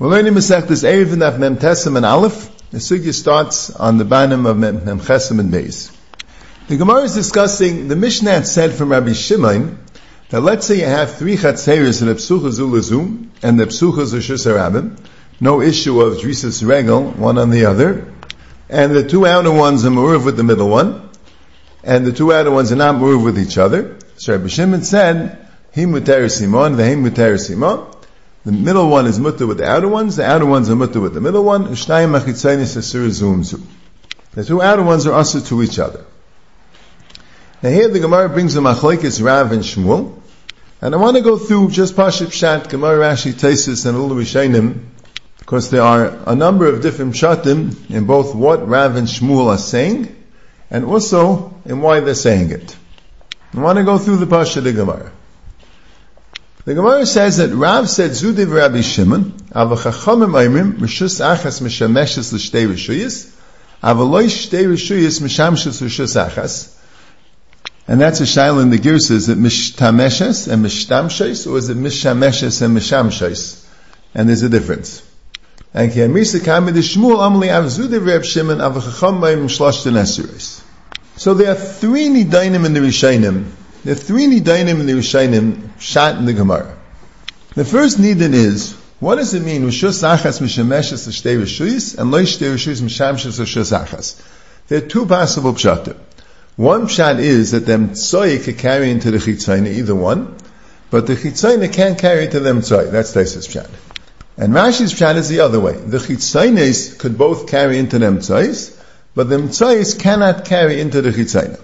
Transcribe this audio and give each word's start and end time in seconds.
We're 0.00 0.10
learning 0.10 0.34
Masechtas 0.34 0.84
Erev 0.84 1.10
and 1.10 1.40
Mem 1.40 1.96
and 1.96 2.06
Aleph. 2.06 2.70
The 2.70 2.78
sugya 2.78 3.12
starts 3.12 3.70
on 3.74 3.98
the 3.98 4.04
bottom 4.04 4.46
of 4.46 4.56
Mem, 4.56 4.76
and 4.86 5.00
Beis. 5.00 5.92
The 6.68 6.76
Gemara 6.76 7.02
is 7.02 7.14
discussing, 7.16 7.88
the 7.88 7.96
Mishnah 7.96 8.44
said 8.44 8.74
from 8.74 8.92
Rabbi 8.92 9.12
Shimon, 9.12 9.76
that 10.28 10.40
let's 10.40 10.68
say 10.68 10.78
you 10.78 10.84
have 10.84 11.16
three 11.16 11.36
chatzeres 11.36 12.00
and 12.00 12.12
a 12.12 12.14
psucha 12.14 12.52
zulazum, 12.52 13.30
and 13.42 13.58
the 13.58 13.64
psucha 13.64 14.06
zushus 14.06 14.46
arabim, 14.46 14.96
no 15.40 15.60
issue 15.60 16.00
of 16.00 16.18
drisas 16.18 16.64
regel, 16.64 17.10
one 17.10 17.36
on 17.36 17.50
the 17.50 17.64
other, 17.64 18.14
and 18.68 18.94
the 18.94 19.02
two 19.02 19.26
outer 19.26 19.50
ones 19.50 19.84
are 19.84 19.90
maruv 19.90 20.24
with 20.24 20.36
the 20.36 20.44
middle 20.44 20.68
one, 20.68 21.10
and 21.82 22.06
the 22.06 22.12
two 22.12 22.32
outer 22.32 22.52
ones 22.52 22.70
are 22.70 22.76
not 22.76 22.94
maruv 22.94 23.24
with 23.24 23.36
each 23.36 23.58
other. 23.58 23.98
So 24.16 24.36
Rabbi 24.36 24.46
Shimon 24.46 24.84
said, 24.84 25.44
him 25.72 25.90
muter 25.90 26.30
simon, 26.30 26.76
the 26.76 26.84
him 26.84 27.02
muter 27.02 27.36
simon, 27.36 27.97
the 28.48 28.52
middle 28.52 28.88
one 28.88 29.04
is 29.06 29.18
mutter 29.18 29.46
with 29.46 29.58
the 29.58 29.68
outer 29.68 29.88
ones, 29.88 30.16
the 30.16 30.24
outer 30.24 30.46
ones 30.46 30.70
are 30.70 30.74
mutter 30.74 31.00
with 31.00 31.12
the 31.12 31.20
middle 31.20 31.44
one. 31.44 31.64
The 31.64 31.76
two 34.46 34.62
outer 34.62 34.82
ones 34.82 35.06
are 35.06 35.12
also 35.12 35.40
to 35.40 35.62
each 35.62 35.78
other. 35.78 36.06
Now 37.62 37.68
here 37.68 37.88
the 37.88 38.00
Gemara 38.00 38.30
brings 38.30 38.54
the 38.54 38.62
machlekes 38.62 39.22
Rav 39.22 39.52
and 39.52 39.60
Shmuel, 39.60 40.18
and 40.80 40.94
I 40.94 40.96
want 40.96 41.18
to 41.18 41.22
go 41.22 41.36
through 41.36 41.72
just 41.72 41.94
Pashib 41.94 42.32
Shat, 42.32 42.70
Gemara 42.70 42.96
Rashi 42.96 43.34
Tesis, 43.34 43.84
and 43.84 43.98
Ulu 43.98 44.22
Rishainim, 44.22 44.80
because 45.40 45.68
there 45.68 45.82
are 45.82 46.06
a 46.24 46.34
number 46.34 46.72
of 46.72 46.80
different 46.80 47.16
shatim 47.16 47.90
in 47.90 48.06
both 48.06 48.34
what 48.34 48.66
Rav 48.66 48.96
and 48.96 49.08
Shmuel 49.08 49.48
are 49.48 49.58
saying, 49.58 50.16
and 50.70 50.86
also 50.86 51.52
in 51.66 51.82
why 51.82 52.00
they're 52.00 52.14
saying 52.14 52.50
it. 52.52 52.74
I 53.52 53.60
want 53.60 53.76
to 53.76 53.84
go 53.84 53.98
through 53.98 54.16
the 54.16 54.26
Pasha 54.26 54.62
the 54.62 54.72
Gemara. 54.72 55.12
The 56.64 56.74
Gemara 56.74 57.06
says 57.06 57.38
that 57.38 57.50
Rav 57.54 57.88
said 57.88 58.10
Zudiv 58.10 58.52
Rabbi 58.52 58.82
Shimon, 58.82 59.32
Avachachamim 59.52 60.32
Aimrim, 60.32 60.72
Rishus 60.74 61.20
Achas 61.20 61.62
Mishameshes 61.62 62.32
L'Shtei 62.32 62.66
Rishuyis, 62.66 63.32
Avaloi 63.82 64.26
Shtei 64.26 64.66
Rishuyis 64.66 65.22
Mishamshes 65.22 65.80
Rishus 65.80 66.16
Achas. 66.16 66.74
And 67.86 68.00
that's 68.00 68.20
a 68.20 68.24
shaila 68.24 68.62
in 68.62 68.70
the 68.70 68.78
Girsa, 68.78 69.12
is 69.12 69.28
it 69.30 69.38
Mishtameshes 69.38 70.52
and 70.52 70.64
Mishtamshes, 70.64 71.50
or 71.50 71.56
is 71.56 71.70
it 71.70 71.76
Mishameshes 71.78 72.60
and 72.60 72.76
Mishamshes? 72.76 73.64
And 74.14 74.28
there's 74.28 74.42
a 74.42 74.48
difference. 74.50 75.02
And 75.72 75.90
ki 75.90 76.00
amisa 76.00 76.40
kamid 76.40 76.74
Shmuel 76.74 77.18
amli 77.18 77.50
av 77.50 77.64
Zudiv 77.66 78.06
Rabbi 78.06 78.24
Shimon, 78.24 78.58
Avachacham 78.58 79.20
Aimrim 79.20 79.48
Shloshten 79.48 79.92
Esuris. 79.92 80.62
So 81.16 81.32
there 81.34 81.52
are 81.52 81.54
three 81.54 82.08
nidainim 82.08 82.66
in 82.66 82.74
the 82.74 82.80
Rishainim 82.80 83.46
there 83.88 83.96
are 83.96 83.98
three 83.98 84.26
nidainim 84.26 84.80
in 84.80 84.86
the 84.86 84.92
Rishainim 84.92 85.80
shot 85.80 86.16
in 86.16 86.26
the 86.26 86.34
Gemara. 86.34 86.76
The 87.54 87.64
first 87.64 87.96
nidin 87.96 88.34
is, 88.34 88.74
what 89.00 89.14
does 89.14 89.32
it 89.32 89.42
mean? 89.42 89.62
Rishus 89.62 90.02
achas 90.02 90.42
mishameshes 90.42 91.08
shtei 91.08 91.40
rishuyis 91.40 91.96
and 91.96 92.10
loy 92.10 92.24
shtei 92.24 92.52
rishuyis 92.52 92.82
mishameshes 92.82 93.40
rishus 93.40 93.72
achas. 93.72 94.22
There 94.66 94.84
are 94.84 94.86
two 94.86 95.06
possible 95.06 95.54
pshatim. 95.54 95.96
One 96.56 96.82
pshat 96.82 97.18
is 97.20 97.52
that 97.52 97.64
the 97.64 97.72
mtsoy 97.78 98.44
can 98.44 98.56
carry 98.56 98.90
into 98.90 99.10
the 99.10 99.16
chitzayna, 99.16 99.68
either 99.68 99.94
one, 99.94 100.36
but 100.90 101.06
the 101.06 101.14
chitzayna 101.14 101.72
can't 101.72 101.98
carry 101.98 102.28
to 102.28 102.40
the 102.40 102.50
mtsoy. 102.50 102.90
That's 102.90 103.14
Taisa's 103.14 103.48
pshat. 103.48 103.70
And 104.36 104.52
Rashi's 104.52 104.92
pshat 104.92 105.16
is 105.16 105.30
the 105.30 105.40
other 105.40 105.60
way. 105.60 105.72
The 105.72 105.96
chitzaynes 105.96 106.98
could 106.98 107.16
both 107.16 107.48
carry 107.48 107.78
into 107.78 107.98
the 107.98 108.04
mtsoys, 108.04 108.78
but 109.14 109.30
the 109.30 109.36
mtsoys 109.36 109.98
cannot 109.98 110.44
carry 110.44 110.78
into 110.78 111.00
the 111.00 111.08
chitzayna. 111.08 111.58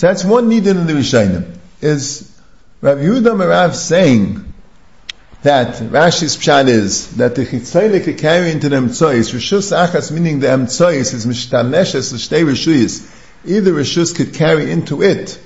So 0.00 0.06
that's 0.06 0.24
one 0.24 0.48
nidin 0.48 0.80
in 0.80 0.86
the 0.86 0.94
Rishayim. 0.94 1.58
Is 1.82 2.34
Rav 2.80 2.96
Yehuda 2.96 3.36
Merav 3.36 3.74
saying 3.74 4.54
that 5.42 5.74
Rashi's 5.74 6.38
pshat 6.38 6.68
is 6.68 7.16
that 7.16 7.34
the 7.34 7.44
chitzayne 7.44 8.02
could 8.02 8.16
carry 8.16 8.50
into 8.50 8.70
the 8.70 8.76
emtsois, 8.76 9.30
rishus 9.30 9.76
achas, 9.76 10.10
meaning 10.10 10.40
the 10.40 10.46
emtsois 10.46 11.12
is 11.12 11.26
mishtameshes 11.26 12.14
l'shtei 12.14 12.46
rishuyis. 12.46 13.14
Either 13.44 13.74
rishus 13.74 14.16
could 14.16 14.32
carry 14.32 14.70
into 14.70 15.02
it. 15.02 15.38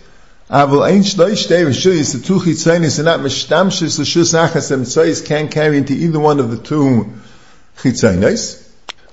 Avol 0.48 0.88
ein 0.88 1.02
shtei 1.02 1.66
rishuyis, 1.66 2.12
the 2.12 2.24
two 2.24 2.38
chitzaynes 2.38 3.00
are 3.00 3.02
not 3.02 3.18
mishtamshes 3.18 3.98
l'shus 3.98 4.34
achas, 4.34 4.70
emtsois 4.70 5.26
can't 5.26 5.50
carry 5.50 5.78
into 5.78 5.94
either 5.94 6.20
one 6.20 6.38
of 6.38 6.52
the 6.52 6.58
two 6.58 7.12
chitzaynes. 7.78 8.64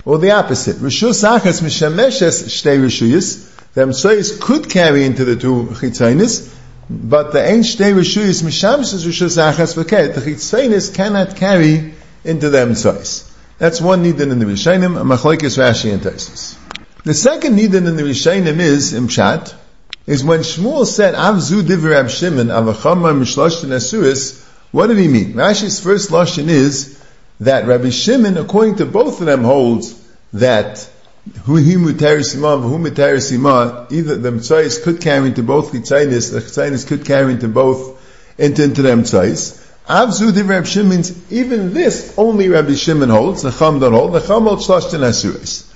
Or 0.06 0.20
the 0.20 0.30
opposite. 0.30 0.76
Rishus 0.76 1.28
achas 1.28 1.64
mishameshes 1.64 2.44
shtei 2.44 2.80
rishuyis, 2.80 3.51
the 3.74 3.82
Amsois 3.82 4.40
could 4.40 4.70
carry 4.70 5.06
into 5.06 5.24
the 5.26 5.36
two 5.36 5.68
chitzainis, 5.72 6.54
but 6.90 7.32
the 7.32 7.42
Ein 7.42 7.62
Shtei 7.62 7.94
Rishuyis 7.94 8.44
Mishamshis 8.44 9.06
Rishus 9.06 9.38
Achas 9.38 9.82
V'ket, 9.82 10.16
the 10.16 10.22
chitzainis 10.22 10.94
cannot 10.94 11.36
carry 11.36 11.94
into 12.24 12.50
the 12.50 12.58
Amsois. 12.58 13.30
That's 13.58 13.80
one 13.80 14.04
nidin 14.04 14.32
in 14.32 14.40
the 14.40 14.46
Rishainim, 14.46 15.00
a 15.00 15.04
machlekes 15.04 15.58
Rashi 15.58 15.94
and 15.94 16.02
Taisus. 16.02 16.58
The 17.04 17.14
second 17.14 17.58
nidin 17.58 17.88
in 17.88 17.96
the 17.96 18.04
Rishainim 18.04 18.60
is, 18.60 18.94
Imshat, 18.94 19.54
is 20.06 20.24
when 20.24 20.42
Shmuel 20.42 20.86
said, 20.86 21.16
Avzu 21.16 21.62
divrei 21.62 21.92
Rab 21.92 22.10
Shimon, 22.10 22.48
avachama 22.48 23.14
mishloshten 23.18 23.70
asuis, 23.70 24.44
what 24.72 24.88
did 24.88 24.98
he 24.98 25.08
mean? 25.08 25.34
Rashi's 25.34 25.80
first 25.80 26.10
lashon 26.10 26.48
is 26.48 27.02
that 27.40 27.68
Rabbi 27.68 27.90
Shimon, 27.90 28.38
according 28.38 28.76
to 28.78 28.86
both 28.86 29.20
of 29.20 29.26
them, 29.26 29.44
holds 29.44 29.94
that 30.34 30.90
either 33.92 34.16
the 34.16 34.32
mitzvahs 34.32 34.84
could 34.84 35.02
carry 35.02 35.28
into 35.28 35.44
both 35.44 35.72
chitzainis, 35.72 36.32
the 36.32 36.40
chitzainis 36.40 36.88
could 36.88 37.06
carry 37.06 37.34
into 37.34 37.48
both, 37.48 38.02
into, 38.40 38.64
into 38.64 38.82
the 38.82 38.90
mitzvahs. 38.90 39.60
Avzu 39.88 40.32
divrei 40.32 40.66
Shimon 40.66 40.90
means 40.90 41.32
even 41.32 41.74
this 41.74 42.16
only 42.18 42.50
Rabbi 42.50 42.74
Shimon 42.74 43.10
holds, 43.10 43.44
the 43.44 43.52
Chum 43.52 43.80
don't 43.80 43.94
hold, 43.94 44.14
the 44.14 44.20
Chum 44.20 44.46
holds 44.46 44.66
Shlashtin 44.68 45.02
Asuris. 45.02 45.72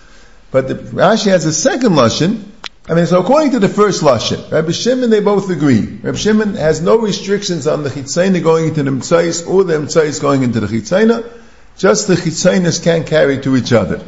But 0.50 0.68
the, 0.68 0.76
Rashi 0.76 1.28
has 1.28 1.46
a 1.46 1.54
second 1.54 1.94
Lashon, 1.94 2.44
I 2.88 2.96
mean, 2.96 3.06
so 3.06 3.20
according 3.20 3.52
to 3.52 3.60
the 3.60 3.70
first 3.70 4.02
Lashon, 4.02 4.52
Rabbi 4.52 4.72
Shimon, 4.72 5.12
they 5.12 5.20
both 5.20 5.52
agree. 5.52 5.82
Rabbi 5.82 6.18
Shimon 6.18 6.56
has 6.56 6.82
no 6.82 6.98
restrictions 6.98 7.68
on 7.68 7.84
the 7.84 7.90
Chitzayna 7.90 8.42
going 8.42 8.70
into 8.70 8.82
the 8.82 8.92
Mitzvahs 8.92 9.48
or 9.48 9.64
the 9.64 9.74
Mitzvahs 9.74 10.20
going 10.20 10.42
into 10.42 10.60
the 10.60 10.68
Chitzayna, 10.68 11.24
just 11.78 12.08
the 12.08 12.16
Chitzaynas 12.16 12.84
can't 12.84 13.06
carry 13.06 13.42
to 13.42 13.56
each 13.56 13.74
other. 13.74 14.02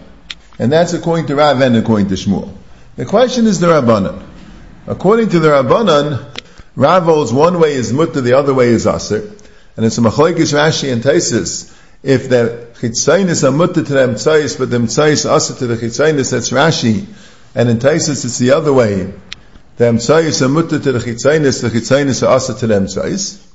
And 0.60 0.72
that's 0.72 0.94
according 0.94 1.28
to 1.28 1.36
Rav 1.36 1.62
and 1.62 1.76
according 1.76 2.10
to 2.10 2.16
Shmuel. 2.16 2.52
The 2.96 3.06
question 3.06 3.46
is 3.46 3.60
the 3.60 3.68
Rabbanan. 3.68 4.24
According 4.88 5.30
to 5.30 5.40
the 5.40 5.50
Rabbanan, 5.50 6.26
Rav 6.76 7.04
holds 7.04 7.32
one 7.32 7.60
way 7.60 7.74
is 7.74 7.94
mutter, 7.94 8.22
the 8.22 8.34
other 8.34 8.54
way 8.54 8.70
is 8.70 8.88
aser. 8.88 9.32
And 9.76 9.86
it's 9.86 9.98
a 9.98 10.02
machlekes 10.02 10.54
Rashi 10.54 10.92
and 10.92 11.04
Taisis. 11.04 11.74
If 12.02 12.30
the 12.30 12.68
chitzainis 12.80 13.48
are 13.48 13.52
mutter 13.52 13.84
to 13.84 13.94
the 13.94 14.08
emtzais, 14.08 14.58
but 14.58 14.70
the 14.72 14.78
emtzais 14.78 15.32
aser 15.32 15.56
to 15.56 15.68
the 15.68 15.76
chitzainis, 15.76 16.32
that's 16.32 16.50
Rashi. 16.50 17.06
And 17.54 17.70
in 17.70 17.78
Taisis 17.78 18.26
it's 18.26 18.40
the 18.40 18.52
other 18.52 18.74
way. 18.74 19.14
The 19.78 19.86
emtzais 19.86 20.42
are 20.42 20.50
mutter 20.50 20.80
to 20.80 20.92
the 20.92 21.00
chitzainis, 21.00 21.62
the 21.62 21.70
chitzainis 21.70 22.28
are 22.28 22.36
aser 22.36 22.56
to 22.56 22.68
the 22.68 22.74
emtzais. 22.74 23.47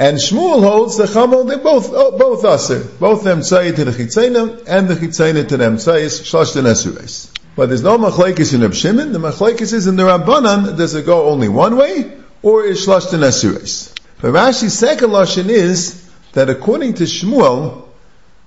And 0.00 0.16
Shmuel 0.16 0.62
holds 0.62 0.96
the 0.96 1.04
Chamel, 1.04 1.46
they 1.46 1.58
both, 1.58 1.90
oh, 1.92 2.16
both 2.16 2.42
aser. 2.42 2.82
Both 2.98 3.22
them 3.22 3.42
say 3.42 3.70
to 3.70 3.84
the 3.84 3.90
Chitzena, 3.90 4.64
and 4.66 4.88
the 4.88 4.94
Chitzena 4.94 5.46
to 5.48 5.58
them 5.58 5.78
say 5.78 6.06
Shloshten 6.06 6.64
Asures. 6.64 7.28
But 7.54 7.68
there's 7.68 7.82
no 7.82 7.98
Machlaikis 7.98 8.54
in 8.54 8.62
Reb 8.62 8.72
Shimon, 8.72 9.12
the 9.12 9.18
Machlaikis 9.18 9.74
is 9.74 9.86
in 9.86 9.96
the 9.96 10.04
Rabbanan, 10.04 10.78
does 10.78 10.94
it 10.94 11.04
go 11.04 11.28
only 11.28 11.50
one 11.50 11.76
way, 11.76 12.16
or 12.40 12.64
is 12.64 12.86
Shloshten 12.86 13.18
Asures? 13.18 13.94
But 14.22 14.32
Rashi's 14.32 14.72
second 14.72 15.10
Lashon 15.10 15.50
is, 15.50 16.10
that 16.32 16.48
according 16.48 16.94
to 16.94 17.04
Shmuel, 17.04 17.86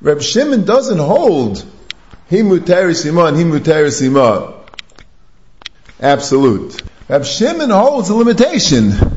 Reb 0.01 0.23
Shimon 0.23 0.65
doesn't 0.65 0.97
hold 0.97 1.63
Himutaris 2.31 3.05
Ima 3.05 3.25
and 3.25 3.37
Himutaris 3.37 4.01
Ima 4.01 4.55
absolute. 6.01 6.81
Reb 7.07 7.25
Shimon 7.25 7.69
holds 7.69 8.09
a 8.09 8.15
limitation. 8.15 9.12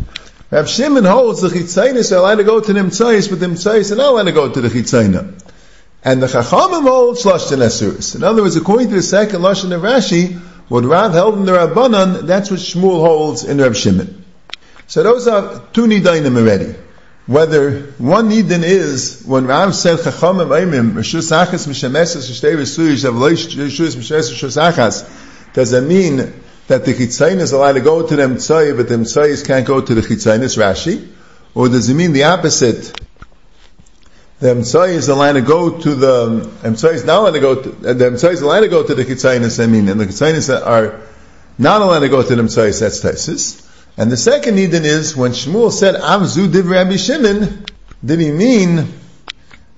Rav 0.49 0.69
Shimon 0.69 1.05
holds 1.05 1.41
the 1.41 1.49
chitzainis 1.49 2.13
are 2.13 2.21
allowed 2.21 2.37
to 2.37 2.45
go 2.45 2.61
to 2.61 2.73
the 2.73 2.79
mitzayis, 2.79 3.29
but 3.29 3.41
the 3.41 3.47
mitzayis 3.47 3.91
are 3.91 3.97
not 3.97 4.11
allowed 4.13 4.25
to 4.25 4.33
go 4.33 4.49
to 4.49 4.61
the 4.61 4.69
chitzayna. 4.69 5.43
And 6.05 6.23
the 6.23 6.29
chachamim 6.29 6.83
holds 6.83 7.25
lashon 7.25 7.59
esuris. 7.59 8.15
In 8.15 8.23
other 8.23 8.43
words, 8.43 8.55
according 8.55 8.91
to 8.91 8.95
the 8.95 9.03
second 9.03 9.41
lashon 9.41 9.75
of 9.75 9.83
Rashi, 9.83 10.39
what 10.69 10.85
Rav 10.85 11.13
held 11.13 11.39
in 11.39 11.47
the 11.47 11.53
Rabbanan, 11.53 12.29
that's 12.29 12.53
what 12.53 12.61
Shmuel 12.61 13.05
holds 13.05 13.43
in 13.43 13.59
Rav 13.59 13.77
Shimon. 13.77 14.25
So 14.87 15.03
those 15.03 15.27
are 15.27 15.63
two 15.73 15.87
nidainim 15.87 16.37
already. 16.37 16.77
Whether 17.27 17.81
one 17.99 18.31
nidin 18.31 18.63
is 18.63 19.25
when 19.27 19.49
Rav 19.49 19.75
said 19.75 19.99
chachamim 19.99 20.47
aimim 20.47 20.93
rishus 20.93 21.33
achas 21.33 21.67
mishamesas 21.67 22.31
shtei 22.31 22.55
resuyish 22.55 23.05
avloish 23.05 23.53
rishus 23.57 23.97
mishamesas 23.97 24.73
achas, 24.73 25.53
does 25.55 25.73
that 25.73 25.83
mean 25.83 26.33
that 26.69 26.85
the 26.85 26.93
chitzayin 26.93 27.39
is 27.39 27.53
allowed 27.53 27.75
to 27.75 27.81
go 27.81 28.07
to 28.07 28.17
the 28.17 28.29
mitzvah, 28.29 28.75
but 28.77 28.89
the 28.89 28.97
mitzvahs 28.97 29.47
can't 29.47 29.67
go 29.67 29.81
to 29.81 29.95
the 29.95 30.01
chitzayin, 30.01 30.43
is 30.43 30.57
Rashi? 30.57 31.09
Or 31.55 31.69
does 31.69 31.89
it 31.89 31.95
mean 31.95 32.13
the 32.13 32.25
opposite? 32.25 33.01
The 34.41 34.55
mitzvah 34.55 34.85
is 34.85 35.09
allowed 35.09 35.35
to 35.35 35.43
go 35.43 35.79
to 35.79 35.95
the, 35.95 36.51
mitzvah 36.65 36.89
is 36.89 37.05
not 37.05 37.21
allowed 37.21 37.31
to 37.33 37.41
go 37.41 37.63
to, 37.63 37.69
the 37.71 38.11
mitzvah 38.11 38.31
is 38.31 38.43
allowed 38.43 38.61
to 38.61 38.69
go 38.69 38.87
to 38.87 38.95
the 38.95 39.05
chitzayin, 39.05 39.63
I 39.63 39.67
mean, 39.67 39.89
and 39.89 40.01
the 40.01 40.07
chitzayin 40.07 40.67
are 40.67 41.01
not 41.59 41.81
allowed 41.81 42.01
to 42.01 42.09
go 42.09 42.23
to 42.23 42.37
the 42.37 42.43
mitzvah, 42.43 42.63
that's 42.63 43.01
Taisis. 43.01 43.63
And 43.97 44.13
the 44.13 44.17
second 44.17 44.57
nidin 44.57 44.85
is, 44.85 45.17
when 45.17 45.33
Shmuel 45.33 45.73
said, 45.73 45.95
Avzu 45.95 46.53
div 46.53 46.69
Rabbi 46.69 46.97
Shimon, 46.97 47.65
did 48.05 48.21
he 48.21 48.31
mean 48.31 48.93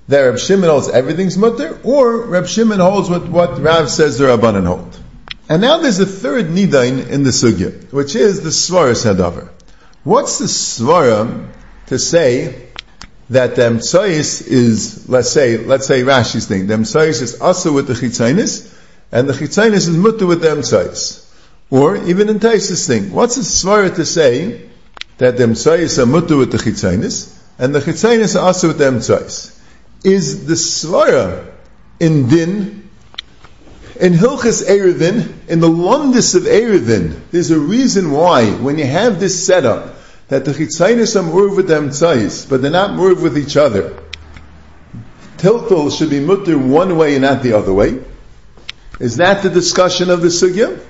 that 0.08 0.20
Reb 0.22 0.38
Shimon 0.38 0.70
holds 0.70 0.88
everything's 0.88 1.38
mutter, 1.38 1.78
or 1.84 2.26
Reb 2.26 2.46
Shimon 2.46 2.80
holds 2.80 3.08
what, 3.08 3.28
what 3.28 3.62
Rav 3.62 3.90
says 3.90 4.18
the 4.18 4.24
Rabbanan 4.24 4.66
hold. 4.66 4.97
And 5.48 5.62
now 5.62 5.78
there's 5.78 5.98
a 5.98 6.06
third 6.06 6.46
nidain 6.46 7.08
in 7.08 7.22
the 7.22 7.30
sugya, 7.30 7.92
which 7.92 8.14
is 8.14 8.42
the 8.42 8.50
svara 8.50 8.92
sadavar. 8.92 9.48
What's 10.04 10.38
the 10.38 10.46
svara 10.46 11.48
to 11.86 11.98
say 11.98 12.68
that 13.30 13.56
the 13.56 13.62
is, 14.48 15.08
let's 15.08 15.30
say, 15.30 15.58
let's 15.58 15.86
say 15.86 16.02
Rashi's 16.02 16.46
thing, 16.46 16.66
the 16.66 16.74
is 16.74 17.40
also 17.40 17.72
with 17.72 17.86
the 17.86 17.94
chitzainis, 17.94 18.74
and 19.10 19.28
the 19.28 19.32
chitzainis 19.32 19.88
is 19.88 19.90
mutter 19.90 20.26
with 20.26 20.42
the 20.42 20.48
emtsais. 20.48 21.24
Or 21.70 21.96
even 21.96 22.28
in 22.28 22.40
Taisis 22.40 22.86
thing, 22.86 23.12
what's 23.12 23.36
the 23.36 23.42
svara 23.42 23.94
to 23.96 24.06
say 24.06 24.68
that 25.18 25.36
the 25.36 25.44
emtsais 25.44 25.98
are 25.98 26.06
mutter 26.06 26.36
with 26.36 26.52
the 26.52 26.58
chitzainis, 26.58 27.38
and 27.58 27.74
the 27.74 27.80
chitzainis 27.80 28.36
are 28.36 28.46
also 28.46 28.68
with 28.68 28.78
the 28.78 28.84
emtsais? 28.84 29.58
is 30.04 30.46
the 30.46 30.54
svara 30.54 31.52
in 32.00 32.28
din, 32.28 32.87
in 33.98 34.12
Hilchas 34.12 34.64
Erevin, 34.64 35.32
in 35.48 35.60
the 35.60 35.68
Lundis 35.68 36.36
of 36.36 36.44
Erevin. 36.44 37.18
There's 37.30 37.50
a 37.50 37.58
reason 37.58 38.12
why, 38.12 38.50
when 38.50 38.78
you 38.78 38.86
have 38.86 39.18
this 39.18 39.44
setup, 39.44 39.96
that 40.28 40.44
the 40.44 40.52
chitzainis 40.52 41.18
are 41.18 41.22
move 41.22 41.56
with 41.56 41.68
them 41.68 41.88
tzais, 41.88 42.48
but 42.48 42.62
they're 42.62 42.70
not 42.70 42.94
move 42.94 43.22
with 43.22 43.36
each 43.36 43.56
other. 43.56 44.00
Tiltul 45.38 45.96
should 45.96 46.10
be 46.10 46.20
mutter 46.20 46.56
one 46.58 46.96
way 46.96 47.14
and 47.14 47.22
not 47.22 47.42
the 47.42 47.54
other 47.54 47.72
way. 47.72 48.02
Is 49.00 49.16
that 49.16 49.42
the 49.42 49.50
discussion 49.50 50.10
of 50.10 50.20
the 50.20 50.28
sugya? 50.28 50.80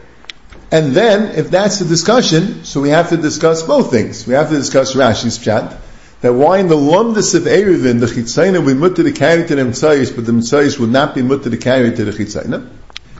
And 0.71 0.93
then, 0.93 1.35
if 1.37 1.51
that's 1.51 1.79
the 1.79 1.87
discussion, 1.87 2.65
so 2.65 2.81
we 2.83 2.91
have 2.91 3.09
to 3.09 3.17
discuss 3.17 3.63
both 3.63 3.91
things. 3.91 4.27
We 4.27 4.35
have 4.35 4.51
to 4.51 4.57
discuss 4.57 4.95
Rashi's 4.95 5.39
chat, 5.39 5.79
that 6.21 6.33
why 6.33 6.59
in 6.59 6.69
the 6.69 6.77
lumdus 6.77 7.35
of 7.35 7.45
Erevin, 7.45 8.01
the 8.01 8.07
Chitzayna 8.07 8.59
will 8.59 8.75
be 8.75 8.75
mutter 8.75 9.03
to 9.03 9.13
carry 9.13 9.47
to 9.47 9.55
the 9.55 9.63
Mitzayis, 9.63 10.15
but 10.15 10.27
the 10.27 10.33
Mitzayis 10.33 10.79
will 10.79 10.89
not 10.89 11.15
be 11.15 11.23
mutter 11.23 11.49
to 11.49 11.57
carry 11.57 11.95
to 11.95 12.05
the 12.05 12.11
Chitzayna. 12.11 12.69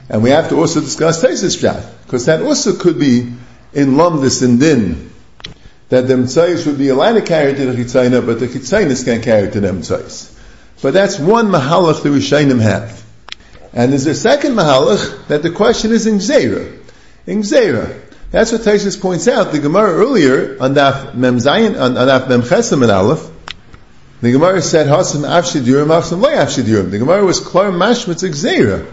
And 0.09 0.23
we 0.23 0.31
have 0.31 0.49
to 0.49 0.55
also 0.55 0.81
discuss 0.81 1.23
Taisis 1.23 1.55
Pshat, 1.61 1.87
because 2.05 2.25
that 2.25 2.41
also 2.41 2.75
could 2.75 2.99
be 2.99 3.31
in 3.73 3.89
lumdus 3.91 4.43
and 4.43 4.59
din, 4.59 5.11
that 5.89 6.07
the 6.07 6.15
Mitzayis 6.15 6.65
would 6.65 6.79
be 6.79 6.89
allowed 6.89 7.13
to 7.13 7.21
carry 7.21 7.53
to 7.53 7.65
the 7.67 7.83
Chitzayna, 7.83 8.25
but 8.25 8.39
the 8.39 8.47
Chitzaynas 8.47 9.05
can't 9.05 9.23
carry 9.23 9.51
to 9.51 9.59
the 9.59 9.67
Mitzayis. 9.67 10.35
But 10.81 10.93
that's 10.93 11.19
one 11.19 11.47
Mahalach 11.47 12.01
the 12.01 12.09
Rishainim 12.09 12.59
have. 12.61 13.03
And 13.73 13.91
there's 13.91 14.07
a 14.07 14.15
second 14.15 14.53
Mahalach 14.53 15.27
that 15.27 15.43
the 15.43 15.51
question 15.51 15.91
is 15.91 16.07
in 16.07 16.15
Zera. 16.15 16.79
In 17.27 17.39
Zera. 17.41 18.01
That's 18.31 18.51
what 18.51 18.61
Taisus 18.61 18.99
points 18.99 19.27
out. 19.27 19.51
The 19.51 19.59
Gemara 19.59 19.91
earlier 19.91 20.57
on 20.59 20.73
Daf 20.73 21.13
Mem 21.13 21.37
Zayin, 21.37 21.79
on, 21.79 21.97
on 21.97 22.07
Daf 22.07 22.29
Mem 22.29 22.41
Chesam 22.41 22.81
and 22.81 22.91
Aleph, 22.91 23.29
the 24.21 24.31
Gemara 24.31 24.61
said 24.61 24.87
Hasam 24.87 25.21
Afshidurim, 25.21 25.87
Hasam 25.87 26.21
Lay 26.21 26.33
Afshidurim. 26.33 26.89
The 26.91 26.99
Gemara 26.99 27.23
was 27.25 27.39
Klar 27.39 27.71
Mashmitz 27.71 28.27
Gzeira. 28.27 28.87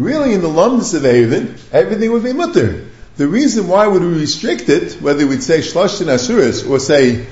Really, 0.00 0.32
in 0.32 0.40
the 0.40 0.48
lumdus 0.48 0.94
of 0.94 1.04
Avin, 1.04 1.56
everything 1.72 2.10
would 2.10 2.24
be 2.24 2.32
mutter. 2.32 2.86
The 3.18 3.26
reason 3.26 3.68
why 3.68 3.86
would 3.86 4.00
we 4.00 4.18
restrict 4.18 4.70
it, 4.70 4.94
whether 4.94 5.26
we'd 5.26 5.42
say 5.42 5.58
Shloshin 5.58 6.06
Asuris 6.06 6.66
or 6.66 6.78
say 6.78 7.26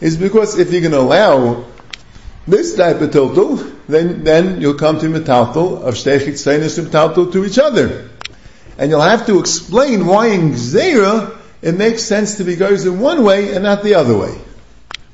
is 0.00 0.16
because 0.16 0.58
if 0.60 0.72
you're 0.72 0.80
going 0.80 0.92
to 0.92 1.00
allow 1.00 1.64
this 2.46 2.76
type 2.76 3.00
of 3.00 3.10
tiltul, 3.10 3.76
then, 3.88 4.22
then 4.22 4.60
you'll 4.60 4.74
come 4.74 5.00
to 5.00 5.06
metaltal 5.06 5.82
of 5.82 5.94
shtechit 5.94 6.38
steinus 6.38 6.78
metaltal 6.78 7.32
to 7.32 7.44
each 7.44 7.58
other. 7.58 8.08
And 8.78 8.92
you'll 8.92 9.00
have 9.00 9.26
to 9.26 9.40
explain 9.40 10.06
why 10.06 10.28
in 10.28 10.52
Gzeira 10.52 11.36
it 11.62 11.74
makes 11.74 12.04
sense 12.04 12.36
to 12.36 12.44
be 12.44 12.54
goes 12.54 12.86
in 12.86 13.00
one 13.00 13.24
way 13.24 13.52
and 13.54 13.64
not 13.64 13.82
the 13.82 13.96
other 13.96 14.16
way. 14.16 14.40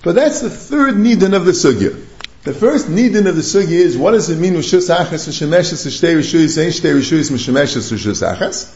But 0.03 0.17
that's 0.17 0.43
the 0.43 0.51
third 0.51 0.97
nidin 0.97 1.35
of 1.35 1.47
the 1.47 1.53
sugya. 1.53 2.06
The 2.47 2.55
first 2.55 2.87
nidin 2.87 3.27
of 3.27 3.35
the 3.35 3.43
sugya 3.43 3.71
is 3.73 3.99
what 3.99 4.13
does 4.13 4.31
it 4.31 4.39
mean 4.39 4.55
rishus 4.55 4.89
achas 4.89 5.27
v'shemeshes 5.27 5.85
v'shtei 5.85 6.15
rishuyis 6.15 6.63
ein 6.63 6.71
shtei 6.71 6.95
rishuyis 6.95 7.33
v'shemeshes 7.33 7.93
rishus? 7.93 8.73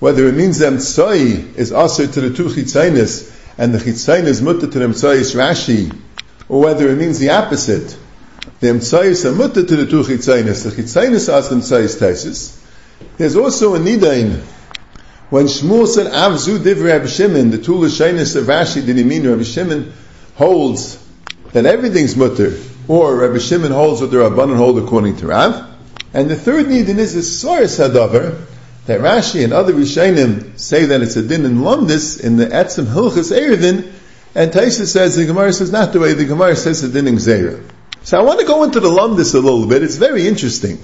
Whether 0.00 0.28
it 0.28 0.34
means 0.34 0.58
them 0.58 0.76
tzoi 0.76 1.56
is 1.56 1.72
also 1.72 2.06
to 2.06 2.20
the 2.20 2.36
two 2.36 2.50
chitzainis 2.50 3.34
and 3.56 3.72
the 3.72 3.78
chitzainis 3.78 4.42
mutta 4.42 4.66
to 4.70 4.78
them 4.78 4.92
tzoi 4.92 5.22
Rashi 5.34 5.98
or 6.50 6.60
whether 6.60 6.90
it 6.90 6.96
means 6.96 7.18
the 7.18 7.30
opposite. 7.30 7.96
The 8.60 8.66
emtsayis 8.66 9.24
are 9.24 9.32
mutter 9.32 9.64
to 9.64 9.76
the 9.76 9.86
two 9.86 10.02
chitzainis. 10.02 10.64
The 10.64 10.82
chitzainis 10.82 11.32
ask 11.32 11.50
emtsayis 11.50 11.98
taisis. 11.98 12.62
There's 13.16 13.34
also 13.34 13.76
a 13.76 13.78
nidain. 13.78 14.42
When 15.30 15.46
Shmuel 15.46 15.86
said 15.86 16.12
Avzu 16.12 16.58
divrei 16.58 16.98
Rabbi 16.98 17.06
Shimon, 17.06 17.50
the 17.50 17.56
two 17.56 17.76
l'shainis 17.76 18.36
of 18.36 18.44
Rashi 18.44 18.84
did 18.84 18.98
he 18.98 19.04
mean 19.04 19.26
Rabbi 19.26 19.42
Shimon 19.42 19.94
holds 20.34 21.02
that 21.52 21.64
everything's 21.64 22.14
mutter, 22.14 22.54
or 22.88 23.16
Rabbi 23.16 23.38
Shimon 23.38 23.72
holds 23.72 24.00
what 24.00 24.10
the 24.10 24.18
Rabbanan 24.18 24.56
hold 24.56 24.78
according 24.78 25.16
to 25.18 25.28
Rav. 25.28 25.74
And 26.14 26.30
the 26.30 26.36
third 26.36 26.66
nidain 26.66 26.98
is 26.98 27.14
a 27.14 27.22
source 27.22 27.78
hadavar 27.78 28.44
that 28.86 29.00
Rashi 29.00 29.42
and 29.44 29.52
other 29.52 29.72
Rishainim 29.72 30.58
say 30.58 30.86
that 30.86 31.02
it's 31.02 31.16
a 31.16 31.22
din 31.22 31.44
in 31.44 31.58
Lumdis 31.58 32.20
in 32.20 32.36
the 32.36 32.46
Etzim 32.46 32.84
Hilchas 32.84 33.36
Erevin 33.36 33.92
and 34.36 34.52
Taisa 34.52 34.86
says, 34.86 35.16
the 35.16 35.24
Gemara 35.24 35.52
says 35.52 35.72
not 35.72 35.94
the 35.94 35.98
way 35.98 36.12
the 36.12 36.26
Gemara 36.26 36.54
says 36.54 36.84
it 36.84 36.94
in 36.94 37.06
Zera. 37.14 37.64
So 38.02 38.20
I 38.20 38.22
want 38.22 38.38
to 38.38 38.46
go 38.46 38.62
into 38.62 38.80
the 38.80 38.90
lumdis 38.90 39.34
a 39.34 39.38
little 39.38 39.66
bit. 39.66 39.82
It's 39.82 39.96
very 39.96 40.28
interesting. 40.28 40.76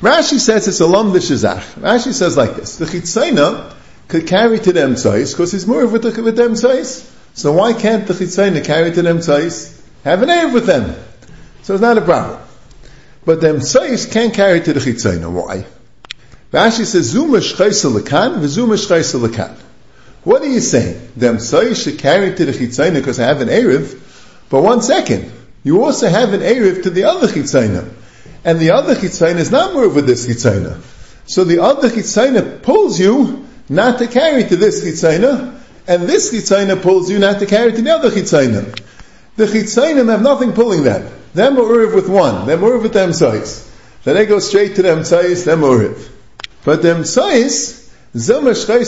Rashi 0.00 0.38
says 0.38 0.66
it's 0.66 0.80
a 0.80 0.84
lumdis 0.84 1.30
shazach. 1.30 1.80
Rashi 1.80 2.12
says 2.12 2.36
like 2.36 2.56
this: 2.56 2.76
the 2.76 2.84
chitzayna 2.84 3.72
could 4.08 4.26
carry 4.26 4.58
to 4.58 4.72
them 4.72 4.96
size 4.96 5.32
because 5.32 5.52
he's 5.52 5.66
more 5.66 5.86
with 5.86 6.02
the, 6.02 6.22
with 6.22 6.58
size. 6.58 7.16
So 7.32 7.52
why 7.52 7.72
can't 7.72 8.06
the 8.06 8.12
chitzayna 8.12 8.64
carry 8.64 8.92
to 8.92 9.02
them 9.02 9.22
size? 9.22 9.80
Have 10.04 10.22
an 10.22 10.28
air 10.28 10.48
with 10.52 10.66
them. 10.66 10.96
So 11.62 11.74
it's 11.74 11.82
not 11.82 11.98
a 11.98 12.02
problem. 12.02 12.40
But 13.24 13.40
them 13.40 13.60
size 13.60 14.06
can't 14.06 14.32
carry 14.32 14.60
to 14.60 14.72
the 14.72 14.80
chitzayna. 14.80 15.30
Why? 15.30 15.66
Rashi 16.52 16.84
says 16.84 17.06
zuma 17.06 17.38
shchaysa 17.38 17.92
lekan 17.92 18.40
v'zuma 18.40 18.76
shchaysa 18.76 19.26
lekan. 19.26 19.56
What 20.22 20.42
are 20.42 20.48
you 20.48 20.60
saying? 20.60 21.12
The 21.16 21.28
Amsai 21.28 21.74
should 21.82 21.98
carry 21.98 22.34
to 22.34 22.44
the 22.44 22.52
Chitzayna 22.52 22.94
because 22.94 23.18
I 23.18 23.24
have 23.24 23.40
an 23.40 23.48
Erev, 23.48 23.98
but 24.50 24.62
one 24.62 24.82
second, 24.82 25.32
you 25.64 25.82
also 25.82 26.08
have 26.08 26.34
an 26.34 26.40
Erev 26.40 26.82
to 26.82 26.90
the 26.90 27.04
other 27.04 27.26
Chitzayna. 27.26 27.90
And 28.44 28.58
the 28.58 28.72
other 28.72 28.94
Chitzayna 28.94 29.36
is 29.36 29.50
not 29.50 29.72
moved 29.74 29.96
with 29.96 30.06
this 30.06 30.26
Chitzayna. 30.26 30.78
So 31.24 31.44
the 31.44 31.60
other 31.60 31.88
Chitzayna 31.88 32.62
pulls 32.62 33.00
you 33.00 33.46
not 33.70 33.98
to 34.00 34.08
carry 34.08 34.44
to 34.44 34.56
this 34.56 34.84
Chitzayna, 34.84 35.58
and 35.86 36.02
this 36.02 36.34
Chitzayna 36.34 36.82
pulls 36.82 37.10
you 37.10 37.18
not 37.18 37.38
to 37.38 37.46
carry 37.46 37.72
to 37.72 37.80
the 37.80 37.90
other 37.90 38.10
Chitzayna. 38.10 38.78
The 39.36 39.46
Chitzayna 39.46 40.06
have 40.10 40.22
nothing 40.22 40.52
pulling 40.52 40.84
them. 40.84 41.10
Them 41.34 41.58
are 41.58 41.94
with 41.94 42.08
one. 42.08 42.46
Them 42.46 42.64
are 42.64 42.78
with 42.78 42.92
them 42.92 43.12
size. 43.12 43.70
Then 44.04 44.14
they 44.16 44.26
go 44.26 44.38
straight 44.38 44.76
to 44.76 44.82
them 44.82 45.04
size, 45.04 45.44
them 45.44 45.60
Uriv. 45.60 46.08
But 46.64 46.82
them 46.82 47.04
size, 47.04 47.80
them 48.12 48.54
say, 48.54 48.84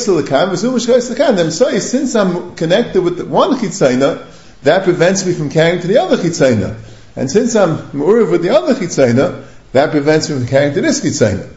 since 1.79 2.17
I'm 2.17 2.57
connected 2.57 3.03
with 3.03 3.21
one 3.29 3.59
chitzayna, 3.59 4.27
that 4.63 4.85
prevents 4.85 5.27
me 5.27 5.33
from 5.33 5.51
carrying 5.51 5.81
to 5.81 5.87
the 5.87 5.99
other 5.99 6.17
chitzayna. 6.17 6.77
And 7.17 7.31
since 7.31 7.55
I'm 7.55 7.79
mu'uriv 7.91 8.31
with 8.31 8.43
the 8.43 8.51
other 8.51 8.75
chitzayna, 8.75 9.47
that 9.73 9.91
prevents 9.91 10.29
me 10.29 10.37
from 10.39 10.47
carrying 10.47 10.75
to 10.75 10.81
this 10.81 11.01
chitzayna. 11.01 11.49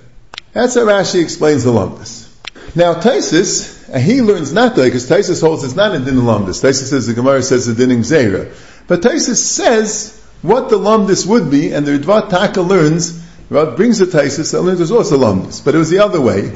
That's 0.54 0.76
how 0.76 0.82
Rashi 0.82 1.22
explains 1.22 1.64
the 1.64 1.72
lumbus. 1.72 2.30
Now 2.76 2.96
Taisis, 2.96 3.90
and 3.92 4.04
he 4.04 4.22
learns 4.22 4.54
not 4.54 4.76
that, 4.76 4.84
because 4.84 5.10
Taisis 5.10 5.42
holds 5.42 5.64
it's 5.64 5.76
not 5.76 5.96
a 5.96 6.00
din 6.00 6.16
lumbus. 6.16 6.62
Taisis 6.64 6.90
says 6.90 7.08
the 7.08 7.14
Gemara 7.14 7.42
says 7.42 7.66
the 7.66 7.74
din 7.74 8.00
zera. 8.00 8.54
But 8.88 9.02
Taisis 9.02 9.38
says 9.38 10.22
what 10.42 10.70
the 10.70 10.78
lumbus 10.78 11.26
would 11.26 11.50
be, 11.50 11.74
and 11.74 11.86
the 11.86 11.98
Ridvat 11.98 12.30
Taka 12.30 12.62
learns, 12.62 13.24
brings 13.50 14.00
the 14.00 14.06
Taisis, 14.06 14.54
and 14.54 14.66
learns 14.66 14.80
there's 14.80 14.92
also 14.92 15.18
lumbus. 15.18 15.64
But 15.64 15.76
it 15.76 15.78
was 15.78 15.90
the 15.90 16.00
other 16.00 16.22
way 16.22 16.52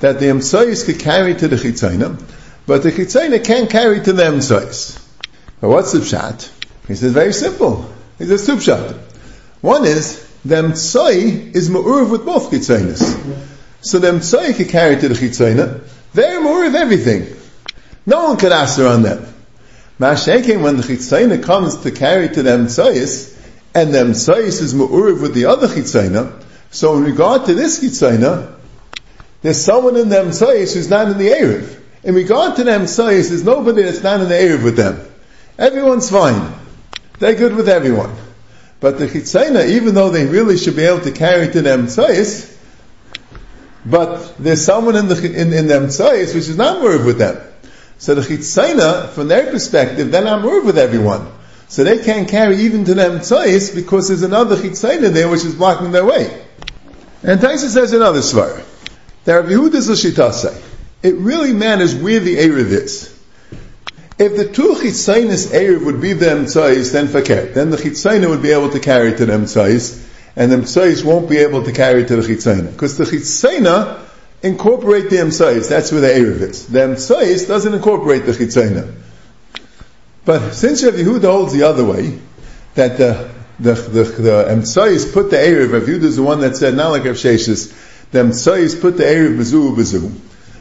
that 0.00 0.20
the 0.20 0.26
emsois 0.26 0.84
could 0.84 0.98
carry 0.98 1.34
to 1.34 1.48
the 1.48 1.56
chitzayna, 1.56 2.22
but 2.66 2.82
the 2.82 2.90
chitzayna 2.90 3.44
can't 3.44 3.70
carry 3.70 4.00
to 4.02 4.12
the 4.12 4.22
emsois. 4.22 5.00
But 5.60 5.68
what's 5.68 5.92
the 5.92 6.00
pshat? 6.00 6.50
He 6.88 6.94
says 6.94 7.12
very 7.12 7.32
simple. 7.32 7.90
He 8.18 8.26
says 8.26 8.44
two 8.44 8.56
pshat. 8.56 8.96
One 9.60 9.84
is 9.86 10.22
the 10.44 10.56
emtsoi 10.56 11.54
is 11.54 11.70
ma'urv 11.70 12.10
with 12.10 12.24
both 12.26 12.50
chitzaynas. 12.50 13.48
So 13.80 13.98
the 13.98 14.08
emtsoi 14.12 14.54
could 14.54 14.68
carry 14.68 14.96
to 15.00 15.08
the 15.08 15.14
chitzayna. 15.14 15.80
They're 16.12 16.40
ma'urv 16.40 16.74
everything. 16.74 17.34
No 18.06 18.24
one 18.24 18.36
could 18.36 18.52
answer 18.52 18.86
on 18.86 19.02
them. 19.02 19.33
Mashaking 19.98 20.62
when 20.62 20.76
the 20.76 20.82
chitzayna 20.82 21.42
comes 21.42 21.76
to 21.78 21.90
carry 21.90 22.28
to 22.28 22.42
the 22.42 22.50
emtsois, 22.50 23.38
and 23.74 23.94
the 23.94 23.98
emtsois 23.98 24.60
is 24.60 24.74
ma'urv 24.74 25.20
with 25.20 25.34
the 25.34 25.46
other 25.46 25.68
chitzayna, 25.68 26.42
so 26.70 26.96
in 26.96 27.04
regard 27.04 27.46
to 27.46 27.54
this 27.54 27.80
chitzayna, 27.82 28.54
there's 29.44 29.60
someone 29.60 29.96
in 29.96 30.08
the 30.08 30.16
Emsayis 30.16 30.72
who's 30.72 30.88
not 30.88 31.06
in 31.08 31.18
the 31.18 31.28
Erev. 31.28 31.78
In 32.02 32.14
regard 32.14 32.56
to 32.56 32.64
the 32.64 32.70
Emsayis, 32.70 33.28
there's 33.28 33.44
nobody 33.44 33.82
that's 33.82 34.02
not 34.02 34.22
in 34.22 34.28
the 34.30 34.34
Erev 34.34 34.64
with 34.64 34.76
them. 34.76 35.06
Everyone's 35.58 36.10
fine. 36.10 36.50
They're 37.18 37.34
good 37.34 37.54
with 37.54 37.68
everyone. 37.68 38.16
But 38.80 38.98
the 38.98 39.06
Chitzayna, 39.06 39.68
even 39.68 39.94
though 39.94 40.08
they 40.08 40.24
really 40.24 40.56
should 40.56 40.76
be 40.76 40.84
able 40.84 41.02
to 41.02 41.12
carry 41.12 41.52
to 41.52 41.60
the 41.60 41.68
Emsayis, 41.68 42.56
but 43.84 44.38
there's 44.38 44.64
someone 44.64 44.96
in 44.96 45.08
the, 45.08 45.16
in, 45.26 45.52
in 45.52 45.66
the 45.66 45.74
Emsayis 45.74 46.34
which 46.34 46.48
is 46.48 46.56
not 46.56 46.80
moved 46.80 47.04
with 47.04 47.18
them. 47.18 47.36
So 47.98 48.14
the 48.14 48.22
chitzayna, 48.22 49.10
from 49.10 49.28
their 49.28 49.50
perspective, 49.50 50.10
then 50.10 50.26
I'm 50.26 50.42
moved 50.42 50.66
with 50.66 50.78
everyone. 50.78 51.30
So 51.68 51.84
they 51.84 52.04
can't 52.04 52.28
carry 52.28 52.58
even 52.58 52.84
to 52.84 52.94
them 52.94 53.20
tzayis 53.20 53.74
because 53.74 54.08
there's 54.08 54.22
another 54.22 54.56
chitzayna 54.56 55.12
there 55.12 55.28
which 55.28 55.44
is 55.44 55.54
blocking 55.54 55.92
their 55.92 56.04
way. 56.04 56.42
And 57.22 57.40
Taisa 57.40 57.68
says 57.68 57.92
another 57.92 58.20
svar. 58.20 58.62
That 59.24 59.34
Rabbi 59.34 59.48
Yehuda's 59.48 59.88
Lashitase. 59.88 60.62
It 61.02 61.14
really 61.16 61.52
matters 61.52 61.94
where 61.94 62.20
the 62.20 62.36
Erev 62.36 62.70
is. 62.70 63.10
If 64.18 64.36
the 64.36 64.46
two 64.46 64.74
chitzaynas 64.74 65.48
Erev 65.48 65.86
would 65.86 66.00
be 66.00 66.12
the 66.12 66.26
tzayis, 66.26 66.92
then 66.92 67.08
fakir. 67.08 67.46
Then 67.46 67.70
the 67.70 67.76
chitzayna 67.76 68.28
would 68.28 68.42
be 68.42 68.52
able 68.52 68.70
to 68.70 68.80
carry 68.80 69.16
to 69.16 69.26
them 69.26 69.44
tzayis, 69.44 70.06
and 70.36 70.52
the 70.52 70.58
tzayis 70.58 71.04
won't 71.04 71.28
be 71.28 71.38
able 71.38 71.64
to 71.64 71.72
carry 71.72 72.04
to 72.04 72.16
the 72.16 72.22
chitzayna. 72.22 72.70
Because 72.72 72.98
the 72.98 73.04
chitzayna 73.04 74.03
incorporate 74.44 75.08
the 75.08 75.16
emsayis. 75.16 75.68
That's 75.68 75.90
where 75.90 76.02
the 76.02 76.08
Erev 76.08 76.40
is. 76.42 76.66
The 76.66 76.80
emsayis 76.80 77.48
doesn't 77.48 77.72
incorporate 77.72 78.26
the 78.26 78.32
chitzayna. 78.32 78.94
But 80.24 80.52
since 80.52 80.84
Rav 80.84 80.94
Yehuda 80.94 81.22
holds 81.22 81.52
the 81.52 81.62
other 81.62 81.84
way, 81.84 82.18
that 82.74 82.98
the 82.98 83.30
the 83.58 83.74
the, 83.74 84.04
the 84.04 84.44
emsayis 84.50 85.12
put 85.12 85.30
the 85.30 85.36
Erev, 85.36 85.72
Rav 85.72 85.82
Yehuda 85.82 86.04
is 86.04 86.16
the 86.16 86.22
one 86.22 86.40
that 86.40 86.56
said, 86.56 86.74
not 86.74 86.90
like 86.90 87.04
Rav 87.04 87.16
Sheshes, 87.16 87.72
the 88.10 88.18
emsayis 88.20 88.80
put 88.80 88.98
the 88.98 89.04
Erev 89.04 89.38
bezu 89.38 89.74
bezu. 89.74 90.12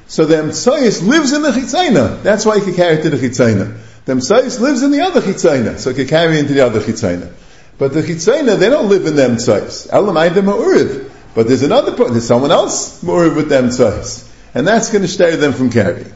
So 0.07 0.25
the 0.25 0.35
emsayis 0.35 1.05
lives 1.05 1.33
in 1.33 1.41
the 1.41 1.51
chitzayna. 1.51 2.23
That's 2.23 2.45
why 2.45 2.59
he 2.59 2.65
can 2.65 2.75
carry 2.75 2.95
it 2.99 3.03
to 3.03 3.09
the 3.09 3.17
chitzayna. 3.17 3.77
The 4.05 4.13
emsayis 4.13 4.59
lives 4.59 4.81
in 4.81 4.91
the 4.91 5.01
other 5.01 5.21
chitzayna, 5.21 5.77
so 5.77 5.89
he 5.89 5.95
can 5.95 6.07
carry 6.07 6.39
into 6.39 6.53
the 6.53 6.65
other 6.65 6.79
chitzayna. 6.79 7.31
But 7.77 7.93
the 7.93 8.01
chitzayna, 8.01 8.57
they 8.57 8.69
don't 8.69 8.87
live 8.87 9.05
in 9.05 9.15
the 9.15 9.23
emsayis. 9.23 9.89
Elamai 9.89 10.33
dem 10.33 10.45
ha'uriv. 10.45 11.12
But 11.35 11.47
there's 11.47 11.63
another, 11.63 11.91
there's 11.91 12.27
someone 12.27 12.51
else 12.51 13.01
more 13.01 13.29
with 13.33 13.49
them 13.49 13.69
tzais. 13.69 14.29
And 14.53 14.67
that's 14.67 14.91
going 14.91 15.01
to 15.01 15.07
stay 15.07 15.35
them 15.35 15.53
from 15.53 15.71
carrying. 15.71 16.13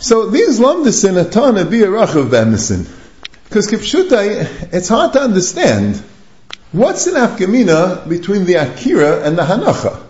So 0.00 0.28
these 0.28 0.60
lamdas 0.60 1.08
in 1.08 1.16
a 1.16 1.24
Tana 1.24 1.64
be 1.64 1.82
a 1.82 1.86
rachav 1.86 2.28
b'emisin. 2.28 2.86
Because 3.44 3.66
kipshutai, 3.68 4.74
it's 4.74 4.88
hard 4.88 5.14
to 5.14 5.20
understand 5.20 6.02
what's 6.72 7.06
an 7.06 7.14
afkamina 7.14 8.06
between 8.08 8.44
the 8.44 8.54
akira 8.54 9.24
and 9.24 9.38
the 9.38 9.42
hanacha. 9.42 10.04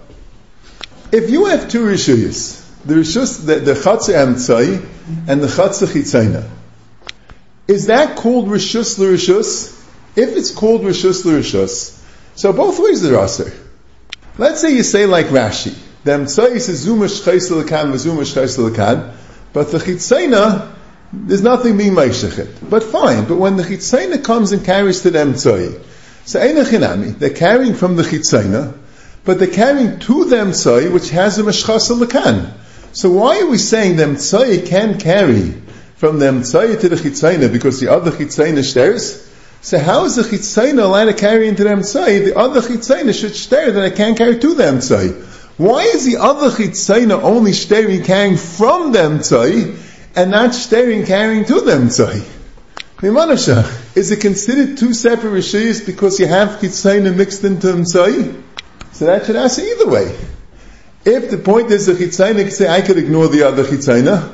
If 1.13 1.31
you 1.31 1.47
have 1.47 1.71
two 1.71 1.85
rishuyas, 1.85 2.65
the 2.85 2.95
rishus, 2.95 3.47
the, 3.47 3.57
the 3.57 3.75
chatzah 3.75 4.25
and 5.29 5.41
the 5.41 5.47
chatzah 5.47 5.87
chitzayna, 5.87 6.51
is 7.69 7.87
that 7.87 8.17
called 8.17 8.49
rishus 8.49 8.99
l'rishus? 8.99 9.75
If 10.17 10.37
it's 10.37 10.51
called 10.51 10.83
rishus 10.83 11.25
l'rishus, 11.25 12.03
so 12.35 12.53
both 12.53 12.81
ways 12.81 13.03
they're 13.03 13.23
aser. 13.23 13.53
Let's 14.39 14.61
say 14.61 14.73
you 14.73 14.85
say 14.85 15.05
like 15.05 15.27
Rashi, 15.27 15.77
the 16.05 16.13
Emtsais 16.13 16.69
is 16.69 16.87
Zumash 16.87 17.23
Chaiselakan, 17.25 17.93
Zumash 17.95 18.33
Chaiselakan, 18.37 19.13
but 19.53 19.73
the 19.73 19.79
Chitzena, 19.79 20.73
there's 21.13 21.43
nothing 21.43 21.77
being 21.77 21.95
Meishachet. 21.95 22.71
But 22.71 22.85
fine, 22.85 23.25
but 23.25 23.35
when 23.35 23.57
the 23.57 23.65
Chitzena 23.65 24.23
comes 24.23 24.53
and 24.53 24.65
carries 24.65 25.01
to 25.03 25.11
the 25.11 25.19
Emtsai, 25.19 25.83
so 26.25 26.39
Einachinami, 26.39 27.19
they're 27.19 27.31
carrying 27.31 27.75
from 27.75 27.97
the 27.97 28.05
Chitzena, 28.05 28.79
but 29.25 29.41
they're 29.41 29.49
carrying 29.49 29.99
to 29.99 30.25
the 30.27 30.37
Emtsai, 30.37 30.93
which 30.93 31.11
has 31.11 31.41
a 31.41 31.43
Meshchaselakan. 31.43 32.53
So 32.93 33.11
why 33.11 33.41
are 33.41 33.47
we 33.49 33.59
saying 33.59 33.97
the 33.97 34.05
Emtsai 34.05 34.69
can 34.69 35.01
carry 35.01 35.51
from 35.97 36.21
the 36.21 36.27
Emtsai 36.27 36.81
to 36.81 36.89
the 36.89 36.95
Chitzena 36.95 37.51
because 37.51 37.81
the 37.81 37.91
other 37.91 38.13
Chitzena 38.13 38.63
shares? 38.73 39.28
So 39.61 39.79
how 39.79 40.05
is 40.05 40.17
the 40.17 40.23
chitzayna 40.23 40.83
allowed 40.83 41.07
to 41.07 41.15
carry 41.15 41.49
into 41.49 41.65
the 41.65 41.71
emtzai? 41.71 42.25
The 42.25 42.39
other 42.39 42.61
chitzayna 42.61 43.19
should 43.19 43.35
stare 43.35 43.73
that 43.73 43.85
I 43.85 43.91
can't 43.91 44.17
carry 44.17 44.39
to 44.39 44.55
the 44.55 44.63
emtzai. 44.63 45.25
Why 45.59 45.83
is 45.83 46.05
the 46.05 46.19
other 46.19 46.51
chitzayna 46.51 47.21
only 47.23 47.53
staring 47.53 48.05
carrying 48.05 48.37
from 48.37 48.93
the 48.93 49.01
emtzai 49.01 49.77
and 50.15 50.31
not 50.31 50.55
staring 50.55 51.05
carrying 51.05 51.45
to 51.47 51.61
the 51.61 51.73
emtzai? 51.73 52.25
Is 53.97 54.11
it 54.11 54.21
considered 54.21 54.79
two 54.79 54.93
separate 54.93 55.31
rishiyas 55.31 55.85
because 55.85 56.19
you 56.21 56.27
have 56.27 56.61
chitzayna 56.61 57.15
mixed 57.15 57.43
into 57.45 57.67
emtzai? 57.69 58.43
So 58.93 59.07
that 59.07 59.27
should 59.27 59.37
answer 59.37 59.63
either 59.63 59.89
way. 59.89 60.17
If 61.05 61.31
the 61.31 61.39
point 61.39 61.71
is 61.71 61.87
the 61.87 61.95
chitzayna 61.95 62.43
can 62.43 62.51
say 62.51 62.69
I 62.69 62.81
could 62.81 62.99
ignore 62.99 63.29
the 63.29 63.43
other 63.43 63.65
chitzayna 63.65 64.33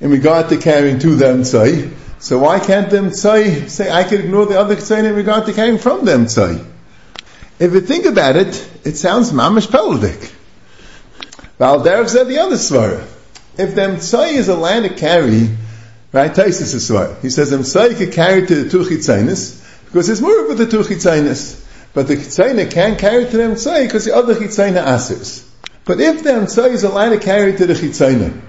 in 0.00 0.10
regard 0.10 0.48
to 0.50 0.56
carrying 0.56 0.98
to 1.00 1.14
the 1.14 1.26
emtzai, 1.26 1.92
so 2.26 2.40
why 2.40 2.58
can't 2.58 2.90
the 2.90 2.96
Tzai 2.96 3.68
say, 3.68 3.88
I 3.88 4.02
can 4.02 4.20
ignore 4.20 4.46
the 4.46 4.58
other 4.58 4.74
Tzai 4.74 5.04
in 5.04 5.14
regard 5.14 5.46
to 5.46 5.52
carrying 5.52 5.78
from 5.78 6.04
the 6.04 6.10
Tzai? 6.10 6.66
If 7.60 7.72
you 7.72 7.80
think 7.80 8.04
about 8.04 8.34
it, 8.34 8.68
it 8.82 8.96
sounds 8.96 9.30
mamish 9.30 9.70
pelvic. 9.70 10.32
Valderv 11.60 12.08
said 12.08 12.26
the 12.26 12.40
other 12.40 12.56
svara. 12.56 13.06
If 13.56 13.76
the 13.76 13.82
Tzai 13.82 14.32
is 14.32 14.48
allowed 14.48 14.80
to 14.80 14.88
carry, 14.88 15.50
right, 16.10 16.32
Taisis 16.32 16.74
is 16.74 16.90
svara. 16.90 17.16
He 17.22 17.30
says 17.30 17.50
the 17.50 17.58
Tzai 17.58 17.96
could 17.96 18.12
carry 18.12 18.44
to 18.44 18.64
the 18.64 18.70
two 18.70 18.82
because 18.82 20.08
it's 20.08 20.20
more 20.20 20.48
with 20.48 20.58
the 20.58 20.66
two. 20.66 20.78
But 20.78 22.08
the 22.08 22.16
chitzainih 22.16 22.72
can't 22.72 22.98
carry 22.98 23.26
to 23.26 23.36
the 23.36 23.44
Tzai 23.54 23.84
because 23.84 24.04
the 24.04 24.16
other 24.16 24.34
chitzainih 24.34 24.84
asers. 24.84 25.48
But 25.84 26.00
if 26.00 26.24
the 26.24 26.30
Tzai 26.30 26.70
is 26.70 26.82
allowed 26.82 27.10
to 27.10 27.20
carry 27.20 27.56
to 27.56 27.66
the 27.66 27.74
chitzainih, 27.74 28.42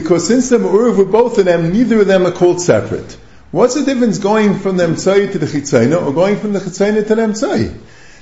because 0.00 0.28
since 0.28 0.48
the 0.48 0.58
Ma'uruv 0.58 0.96
were 0.96 1.04
both 1.04 1.38
of 1.38 1.44
them, 1.44 1.72
neither 1.72 2.00
of 2.00 2.06
them 2.06 2.24
are 2.24 2.30
called 2.30 2.60
separate. 2.60 3.18
What's 3.50 3.74
the 3.74 3.84
difference 3.84 4.18
going 4.18 4.60
from 4.60 4.76
the 4.76 4.86
Emtsai 4.86 5.32
to 5.32 5.38
the 5.38 5.46
Chitzayna 5.46 6.00
or 6.00 6.12
going 6.12 6.36
from 6.36 6.52
the 6.52 6.60
Chitzayna 6.60 7.04
to 7.08 7.14
the 7.16 7.22
Emtsai? 7.22 7.76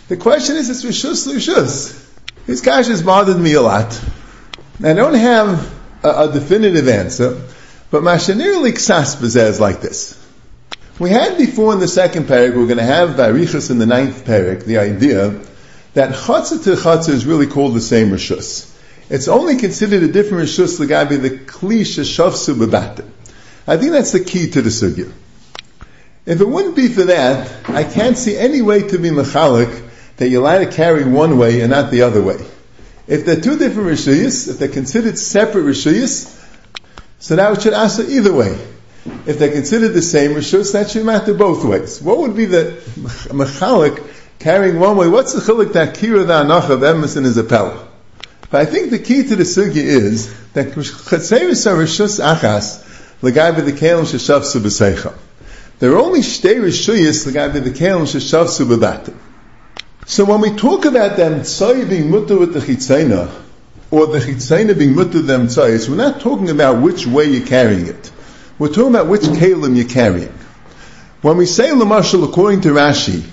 The 0.09 0.17
question 0.17 0.57
is, 0.57 0.71
it's 0.71 0.85
Rishus 0.85 1.31
Rishus. 1.31 2.03
This 2.47 2.63
kash 2.63 2.87
has 2.87 3.03
bothered 3.03 3.39
me 3.39 3.53
a 3.55 3.61
lot. 3.61 4.01
I 4.83 4.95
don't 4.95 5.15
have 5.15 5.71
a, 6.03 6.29
a 6.29 6.33
definitive 6.33 6.89
answer, 6.89 7.43
but 7.91 8.03
Mashanir 8.03 8.55
Liksas 8.63 9.23
is 9.23 9.61
like 9.61 9.83
this. 9.83 10.23
We 10.99 11.11
had 11.11 11.37
before 11.37 11.75
in 11.75 11.81
the 11.81 11.89
second 11.89 12.25
parak, 12.25 12.57
we're 12.57 12.67
going 12.67 12.79
to 12.79 12.85
have 12.85 13.17
Barichas 13.17 13.71
in 13.71 13.79
the 13.79 13.85
ninth 13.85 14.25
parak, 14.25 14.65
the 14.65 14.79
idea 14.79 15.43
that 15.93 16.15
Chatzah 16.15 16.65
to 16.65 16.71
Chatzah 16.77 17.11
is 17.11 17.27
really 17.27 17.47
called 17.47 17.75
the 17.75 17.83
same 17.83 18.09
Rishus. 18.09 18.73
It's 19.09 19.29
only 19.29 19.57
considered 19.57 20.03
a 20.03 20.09
different 20.09 20.49
rishus 20.49 20.81
legabi 20.85 21.21
the 21.23 21.31
kli 21.31 21.83
sheshavsu 21.83 22.55
bebatim. 22.55 23.09
I 23.67 23.77
think 23.77 23.93
that's 23.93 24.13
the 24.13 24.21
key 24.21 24.51
to 24.51 24.63
the 24.63 24.71
sugya. 24.71 25.13
If 26.25 26.41
it 26.41 26.49
wouldn't 26.49 26.75
be 26.75 26.89
for 26.89 27.05
that, 27.05 27.69
I 27.69 27.85
can't 27.85 28.19
see 28.19 28.37
any 28.37 28.63
way 28.63 28.89
to 28.89 28.99
be 28.99 29.11
mechalik 29.11 29.89
that 30.17 30.29
you're 30.29 30.41
allowed 30.41 30.59
to 30.59 30.73
carry 30.73 31.05
one 31.05 31.39
way 31.39 31.61
and 31.61 31.71
not 31.71 31.93
the 31.93 32.03
other 32.03 32.21
way. 32.21 32.45
If 33.07 33.25
they're 33.25 33.41
two 33.41 33.57
different 33.57 33.89
rishuyas, 33.91 34.49
if 34.49 34.59
they're 34.59 34.67
considered 34.67 35.19
separate 35.19 35.63
rishuyas, 35.63 36.33
so 37.21 37.37
that 37.37 37.63
should 37.63 37.75
answer 37.75 38.03
either 38.03 38.33
way. 38.33 38.59
If 39.25 39.39
they're 39.39 39.53
considered 39.53 39.91
the 39.91 40.03
same 40.03 40.33
rishus, 40.33 40.73
that 40.73 40.91
should 40.91 41.07
matter 41.07 41.33
both 41.33 41.65
ways. 41.65 42.03
What 42.03 42.19
would 42.19 42.35
be 42.35 42.47
the 42.47 42.83
mechalik 43.29 44.05
carrying 44.41 44.81
one 44.81 44.97
way? 44.97 45.07
What's 45.07 45.33
the 45.33 45.41
chilik 45.41 45.75
that 45.75 45.95
kira 45.95 46.27
the 46.27 46.43
anach 46.43 46.71
of 46.71 46.83
emerson 46.83 47.25
is 47.25 47.37
a 47.37 47.45
pella? 47.45 47.86
But 48.51 48.61
I 48.61 48.65
think 48.65 48.91
the 48.91 48.99
key 48.99 49.25
to 49.25 49.37
the 49.37 49.43
sugya 49.43 49.83
is 49.83 50.33
that 50.53 50.69
chetzeris 50.69 51.71
are 51.71 51.77
rishus 51.77 52.21
achas 52.21 52.83
l'gaybe 53.23 53.65
the 53.65 53.73
kelim 53.73 54.05
sheshavsu 54.05 54.61
b'seicha. 54.61 55.15
There 55.81 55.93
are 55.93 55.99
only 55.99 56.21
shtei 56.21 56.57
rishuyas 56.61 57.27
l'gaybe 57.27 57.65
the 57.65 57.71
kelim 57.71 58.03
sheshavsu 58.03 58.67
b'batim. 58.67 59.17
So 60.07 60.25
when 60.25 60.41
we 60.41 60.51
talk 60.51 60.85
about 60.85 61.17
them 61.17 61.41
tzay 61.41 61.89
being 61.89 62.11
mutter 62.11 62.39
with 62.39 62.55
the 62.55 62.61
chitzayna, 62.61 63.29
or 63.91 64.07
the 64.07 64.21
chitzayna 64.21 64.79
being 64.79 64.95
mutter 64.95 65.23
them 65.23 65.49
tzayis, 65.49 65.89
we're 65.89 65.97
not 65.97 66.21
talking 66.21 66.49
about 66.49 66.81
which 66.81 67.05
way 67.05 67.25
you're 67.25 67.47
carrying 67.47 67.89
it. 67.89 68.13
We're 68.61 68.69
talking 68.69 68.95
about 68.95 69.09
which 69.09 69.23
kelim 69.23 69.77
you're 69.77 69.89
carrying. 69.89 70.33
When 71.23 71.37
we 71.37 71.47
say 71.47 71.73
l'mashal 71.73 72.23
according 72.23 72.61
to 72.61 72.69
Rashi, 72.69 73.25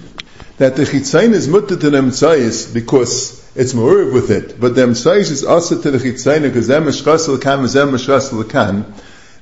that 0.57 0.75
the 0.75 0.83
chitzayna 0.83 1.33
is 1.33 1.47
mutter 1.47 1.77
to 1.77 1.89
them 1.91 2.09
tzayis 2.09 2.73
because 2.73 3.42
it's 3.55 3.73
more 3.73 4.05
with 4.05 4.31
it. 4.31 4.59
But 4.59 4.75
the 4.75 4.81
Emsais 4.81 5.29
is 5.31 5.43
also 5.43 5.81
to 5.81 5.91
the 5.91 5.97
Chitzayna 5.97 6.43
because 6.43 6.67
them 6.67 6.85
Meshchas 6.85 7.27
Lakan 7.27 7.63
is 7.63 7.73
them 7.73 7.91
Meshchas. 7.91 8.29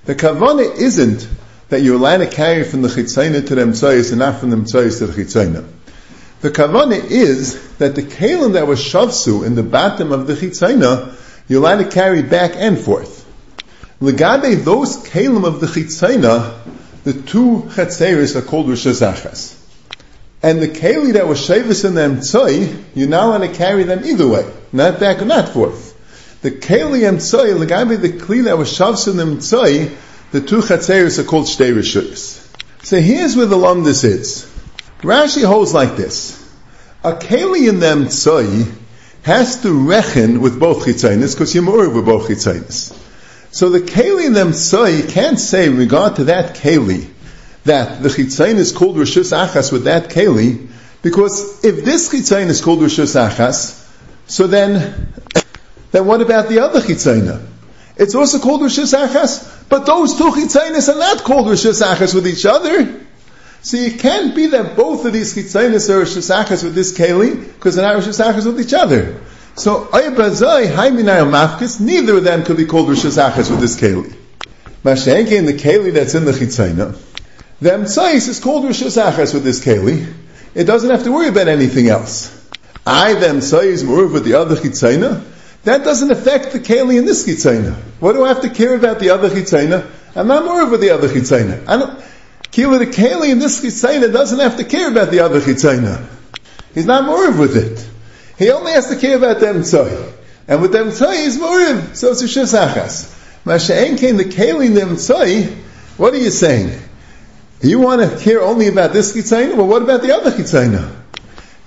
The 0.03 0.15
Kavana 0.15 0.75
isn't 0.75 1.27
that 1.69 1.81
you're 1.81 1.95
allowed 1.95 2.17
to 2.17 2.27
carry 2.27 2.63
from 2.63 2.81
the 2.81 2.89
Chitzayna 2.89 3.47
to 3.47 3.55
the 3.55 3.61
Emsais 3.61 4.09
and 4.09 4.19
not 4.19 4.39
from 4.39 4.49
the 4.49 4.57
Emsais 4.57 4.99
to 4.99 5.07
the 5.07 5.23
Chitzayna. 5.23 5.65
The 6.41 6.49
Kavana 6.49 7.03
is 7.03 7.77
that 7.77 7.95
the 7.95 8.01
Kalim 8.01 8.53
that 8.53 8.67
was 8.67 8.79
Shavsu 8.79 9.45
in 9.45 9.55
the 9.55 9.63
bottom 9.63 10.11
of 10.11 10.27
the 10.27 10.33
Chitzayna, 10.33 11.15
you're 11.47 11.61
allowed 11.61 11.83
to 11.83 11.89
carry 11.89 12.21
back 12.23 12.53
and 12.55 12.77
forth. 12.77 13.19
Legabe, 14.01 14.63
those 14.63 14.97
Kalim 15.07 15.45
of 15.45 15.61
the 15.61 15.67
Chitzayna, 15.67 16.57
the 17.03 17.13
two 17.13 17.63
Chetzeris 17.69 18.35
are 18.35 18.41
called 18.41 18.67
Rosh 18.67 18.85
and 20.43 20.61
the 20.61 20.67
keli 20.67 21.13
that 21.13 21.27
was 21.27 21.39
shavis 21.39 21.85
in 21.85 21.93
the 21.93 22.01
emtzoi, 22.01 22.83
you 22.95 23.07
now 23.07 23.29
want 23.29 23.43
to 23.43 23.53
carry 23.55 23.83
them 23.83 24.03
either 24.03 24.27
way, 24.27 24.51
not 24.71 24.99
back 24.99 25.21
or 25.21 25.25
not 25.25 25.49
forth. 25.49 25.89
The 26.41 26.51
keli 26.51 27.01
emtzoi, 27.01 27.63
legabi 27.63 28.01
the 28.01 28.09
kli 28.09 28.45
that 28.45 28.57
was 28.57 28.69
shavs 28.69 29.07
in 29.07 29.17
the 29.17 29.23
emtzoi, 29.23 29.95
the 30.31 30.41
two 30.41 30.61
chatzeris 30.61 31.19
are 31.19 31.23
called 31.23 31.45
shtei. 31.45 32.83
So 32.83 32.99
here's 32.99 33.35
where 33.35 33.45
the 33.45 33.57
lumdis 33.57 34.03
is. 34.03 34.51
Rashi 35.01 35.45
holds 35.45 35.73
like 35.73 35.95
this. 35.95 36.37
A 37.03 37.13
keli 37.13 37.69
in 37.69 37.79
the 37.79 37.87
emtzoi 37.87 38.71
has 39.23 39.61
to 39.61 39.71
reckon 39.87 40.41
with 40.41 40.59
both 40.59 40.85
chitzainis, 40.85 41.35
because 41.35 41.53
you're 41.53 41.63
more 41.63 41.87
with 41.87 42.05
both 42.05 42.27
chitzainis. 42.27 42.97
So 43.51 43.69
the 43.69 43.81
keli 43.81 44.33
themselves, 44.33 44.97
you 44.97 45.03
can't 45.03 45.39
say 45.39 45.67
in 45.67 45.77
regard 45.77 46.15
to 46.15 46.23
that 46.25 46.55
keli 46.55 47.09
that 47.65 48.01
the 48.01 48.09
chitzain 48.09 48.55
is 48.55 48.71
called 48.71 48.95
rishus 48.95 49.31
achas 49.31 49.71
with 49.71 49.83
that 49.85 50.09
keli, 50.09 50.67
because 51.01 51.63
if 51.63 51.83
this 51.85 52.11
chitzain 52.11 52.47
is 52.47 52.61
called 52.61 52.79
rishus 52.79 53.15
achas, 53.15 53.77
so 54.27 54.47
then, 54.47 55.13
then 55.91 56.05
what 56.05 56.21
about 56.21 56.49
the 56.49 56.59
other 56.59 56.79
chitzaina? 56.81 57.45
It's 57.97 58.15
also 58.15 58.39
called 58.39 58.61
rishus 58.61 58.97
achas, 58.97 59.69
but 59.69 59.85
those 59.85 60.17
two 60.17 60.31
chitzainis 60.31 60.93
are 60.93 60.97
not 60.97 61.23
called 61.23 61.47
rishus 61.47 61.81
achas 61.81 62.15
with 62.15 62.27
each 62.27 62.45
other. 62.45 62.99
So 63.63 63.77
it 63.77 63.99
can't 63.99 64.35
be 64.35 64.47
that 64.47 64.75
both 64.75 65.05
of 65.05 65.13
these 65.13 65.35
chitzainis 65.35 65.89
are 65.89 66.03
rishus 66.03 66.33
achas 66.35 66.63
with 66.63 66.75
this 66.75 66.97
keli, 66.97 67.45
because 67.53 67.75
they're 67.75 67.85
not 67.85 68.01
rishus 68.01 68.23
achas 68.23 68.45
with 68.45 68.59
each 68.59 68.73
other. 68.73 69.21
So, 69.55 69.85
Ayabazai, 69.85 70.71
Haiminai, 70.71 71.29
Mafkis, 71.29 71.81
neither 71.81 72.17
of 72.17 72.23
them 72.23 72.43
could 72.45 72.55
be 72.55 72.65
called 72.65 72.87
rishus 72.87 73.21
achas 73.21 73.51
with 73.51 73.59
this 73.59 73.75
Keli. 73.79 74.15
Mashenke 74.83 75.33
in 75.33 75.45
the 75.45 75.53
Keli 75.53 75.91
that's 75.93 76.15
in 76.15 76.23
the 76.23 76.31
Chitzaina, 76.31 76.95
the 77.61 77.69
Emtsais 77.69 78.27
is 78.27 78.39
called 78.39 78.65
rishus 78.65 79.01
achas 79.01 79.33
with 79.33 79.43
this 79.43 79.63
Keli. 79.63 80.11
It 80.53 80.65
doesn't 80.65 80.89
have 80.89 81.03
to 81.03 81.11
worry 81.11 81.29
about 81.29 81.47
anything 81.47 81.87
else. 81.87 82.37
I, 82.85 83.13
the 83.13 83.27
Emtsais, 83.27 83.85
more 83.85 84.07
with 84.07 84.25
the 84.25 84.33
other 84.33 84.55
Chitzaina, 84.55 85.23
that 85.63 85.83
doesn't 85.83 86.09
affect 86.09 86.53
the 86.53 86.59
Keli 86.59 86.97
in 86.97 87.05
this 87.05 87.25
Chitzaina. 87.25 87.75
What 87.99 88.13
do 88.13 88.25
I 88.25 88.29
have 88.29 88.41
to 88.41 88.49
care 88.49 88.75
about 88.75 88.99
the 88.99 89.11
other 89.11 89.29
Chitzaina? 89.29 89.89
I'm 90.15 90.27
not 90.27 90.43
more 90.43 90.69
with 90.69 90.81
the 90.81 90.89
other 90.89 91.07
Chitzaina. 91.07 91.67
I 91.67 91.77
don't, 91.77 92.03
Kila 92.51 92.79
the 92.79 92.87
Keli 92.87 93.31
in 93.31 93.39
this 93.39 93.63
Chitzaina 93.63 94.11
doesn't 94.11 94.39
have 94.39 94.57
to 94.57 94.65
care 94.65 94.89
about 94.89 95.11
the 95.11 95.19
other 95.19 95.39
Chitzaina. 95.39 96.05
He's 96.73 96.85
not 96.85 97.05
more 97.05 97.31
with 97.31 97.55
it. 97.55 97.87
He 98.37 98.49
only 98.51 98.71
has 98.71 98.87
to 98.87 98.95
care 98.95 99.15
about 99.15 99.39
the 99.39 99.45
Emtsoi. 99.45 100.11
And 100.47 100.61
with 100.61 100.71
the 100.71 100.79
Emtsoi, 100.79 101.23
he's 101.23 101.37
Murim. 101.37 101.95
So 101.95 102.11
it's 102.11 102.23
a 102.23 102.25
Shesachas. 102.25 103.19
Masha'en 103.45 103.99
came 103.99 104.17
the 104.17 104.25
Kalim 104.25 104.73
the 104.73 104.81
Emtsoi. 104.81 105.55
What 105.97 106.13
are 106.13 106.17
you 106.17 106.31
saying? 106.31 106.77
You 107.61 107.79
want 107.79 108.01
to 108.01 108.19
hear 108.19 108.41
only 108.41 108.67
about 108.67 108.91
this 108.91 109.15
Chitzaina? 109.15 109.55
Well, 109.55 109.67
what 109.67 109.81
about 109.81 110.01
the 110.01 110.15
other 110.15 110.31
Chitzaina? 110.31 110.95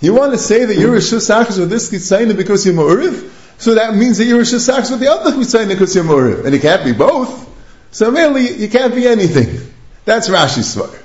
You 0.01 0.15
want 0.15 0.33
to 0.33 0.39
say 0.39 0.65
that 0.65 0.77
you're 0.77 0.95
a 0.95 0.99
Shesachas 0.99 1.59
with 1.59 1.71
this 1.71 1.91
Chitzaina 1.91 2.37
because 2.37 2.67
you're 2.67 2.75
Mu'uriv? 2.75 3.31
So 3.59 3.77
that 3.77 3.95
means 3.95 4.19
that 4.19 4.25
you're 4.25 4.41
a 4.41 4.45
Shesachas 4.45 4.91
with 4.91 5.01
the 5.01 5.09
other 5.09 5.31
Chitzaina 5.31 5.69
because 5.69 5.95
you're 5.95 6.05
Mu'uriv. 6.05 6.45
And 6.45 6.55
it 6.55 6.63
can't 6.63 6.85
be 6.85 6.93
both. 6.93 7.49
So 7.93 8.11
really, 8.11 8.51
you 8.51 8.69
can't 8.69 8.95
be 8.95 9.07
anything. 9.07 9.73
That's 10.05 10.29
Rashi's 10.29 10.75
Svar. 10.75 11.01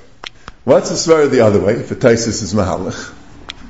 What's 0.63 0.89
the 0.89 0.95
Svar 0.95 1.29
the 1.29 1.41
other 1.41 1.61
way? 1.61 1.83
For 1.83 1.95
Taisis 1.95 2.41
is 2.41 2.53
Mahalach. 2.53 3.15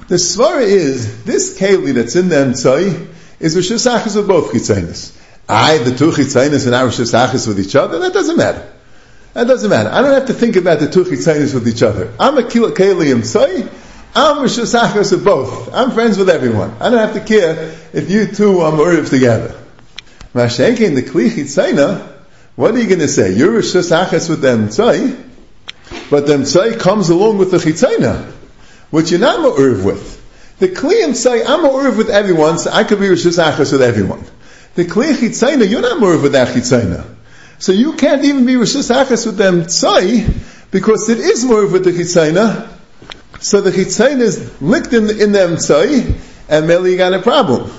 The 0.09 0.15
svara 0.15 0.63
is 0.63 1.23
this 1.23 1.55
keli 1.59 1.93
that's 1.93 2.15
in 2.15 2.29
the 2.29 2.35
emtzai 2.37 3.07
is 3.39 3.55
rishus 3.55 3.87
achas 3.87 4.15
with 4.15 4.27
both 4.27 4.51
chitzainis. 4.51 5.15
I, 5.47 5.77
the 5.77 5.95
two 5.95 6.09
chitzainis 6.09 6.65
and 6.65 6.73
our 6.73 6.87
Hashanah 6.87 7.47
with 7.47 7.59
each 7.59 7.75
other. 7.75 7.99
That 7.99 8.11
doesn't 8.11 8.35
matter. 8.35 8.73
That 9.33 9.47
doesn't 9.47 9.69
matter. 9.69 9.89
I 9.89 10.01
don't 10.01 10.13
have 10.13 10.27
to 10.27 10.33
think 10.33 10.55
about 10.55 10.79
the 10.79 10.89
two 10.89 11.03
chitzainis 11.03 11.53
with 11.53 11.67
each 11.67 11.83
other. 11.83 12.13
I'm 12.19 12.37
a 12.37 12.41
keli 12.41 12.71
emtzai. 12.71 13.71
I'm 14.15 14.37
rishus 14.37 14.79
achas 14.79 15.11
with 15.11 15.23
both. 15.23 15.73
I'm 15.73 15.91
friends 15.91 16.17
with 16.17 16.29
everyone. 16.29 16.75
I 16.79 16.89
don't 16.89 16.99
have 16.99 17.13
to 17.13 17.21
care 17.21 17.75
if 17.93 18.09
you 18.09 18.27
two 18.27 18.59
are 18.59 18.71
Muriv 18.71 19.09
together. 19.09 19.55
Mashenke 20.33 20.81
in 20.81 20.95
the 20.95 21.03
kli 21.03 21.29
chitzaina. 21.29 22.11
What 22.55 22.73
are 22.73 22.79
you 22.79 22.87
going 22.87 22.99
to 22.99 23.07
say? 23.07 23.33
You're 23.33 23.61
rishus 23.61 23.91
achas 23.95 24.29
with 24.29 24.41
the 24.41 24.47
emtzai, 24.49 25.23
but 26.09 26.27
the 26.27 26.33
emtzai 26.33 26.79
comes 26.79 27.09
along 27.09 27.37
with 27.37 27.51
the 27.51 27.57
chitzaina 27.57 28.33
which 28.89 29.11
you're 29.11 29.19
not 29.19 29.39
ma'uriv 29.39 29.83
with. 29.83 30.17
The 30.59 30.67
kliyim 30.67 31.15
say, 31.15 31.43
I'm 31.43 31.61
ma'uriv 31.61 31.97
with 31.97 32.09
everyone, 32.09 32.57
so 32.57 32.71
I 32.71 32.83
could 32.83 32.99
be 32.99 33.09
Rosh 33.09 33.25
Achas 33.25 33.71
with 33.71 33.81
everyone. 33.81 34.23
The 34.75 34.85
kliy 34.85 35.13
chitzayna, 35.13 35.69
you're 35.69 35.81
not 35.81 36.01
ma'uriv 36.01 36.23
with 36.23 36.31
that 36.33 36.49
chitzayna. 36.49 37.05
So 37.59 37.73
you 37.73 37.93
can't 37.93 38.23
even 38.23 38.45
be 38.45 38.55
Rosh 38.55 38.75
Achas 38.75 39.25
with 39.25 39.35
them 39.35 39.63
tzai, 39.63 40.71
because 40.71 41.09
it 41.09 41.19
is 41.19 41.43
ma'uriv 41.43 41.73
with 41.73 41.83
the 41.83 41.91
chitzayna. 41.91 42.69
So 43.41 43.59
the 43.59 43.71
chitzayna 43.71 44.21
is 44.21 44.61
licked 44.61 44.93
in, 44.93 45.09
in 45.09 45.33
them 45.33 45.55
tzai, 45.55 46.17
and 46.47 46.69
you 46.69 46.97
got 46.97 47.13
a 47.13 47.21
problem. 47.21 47.69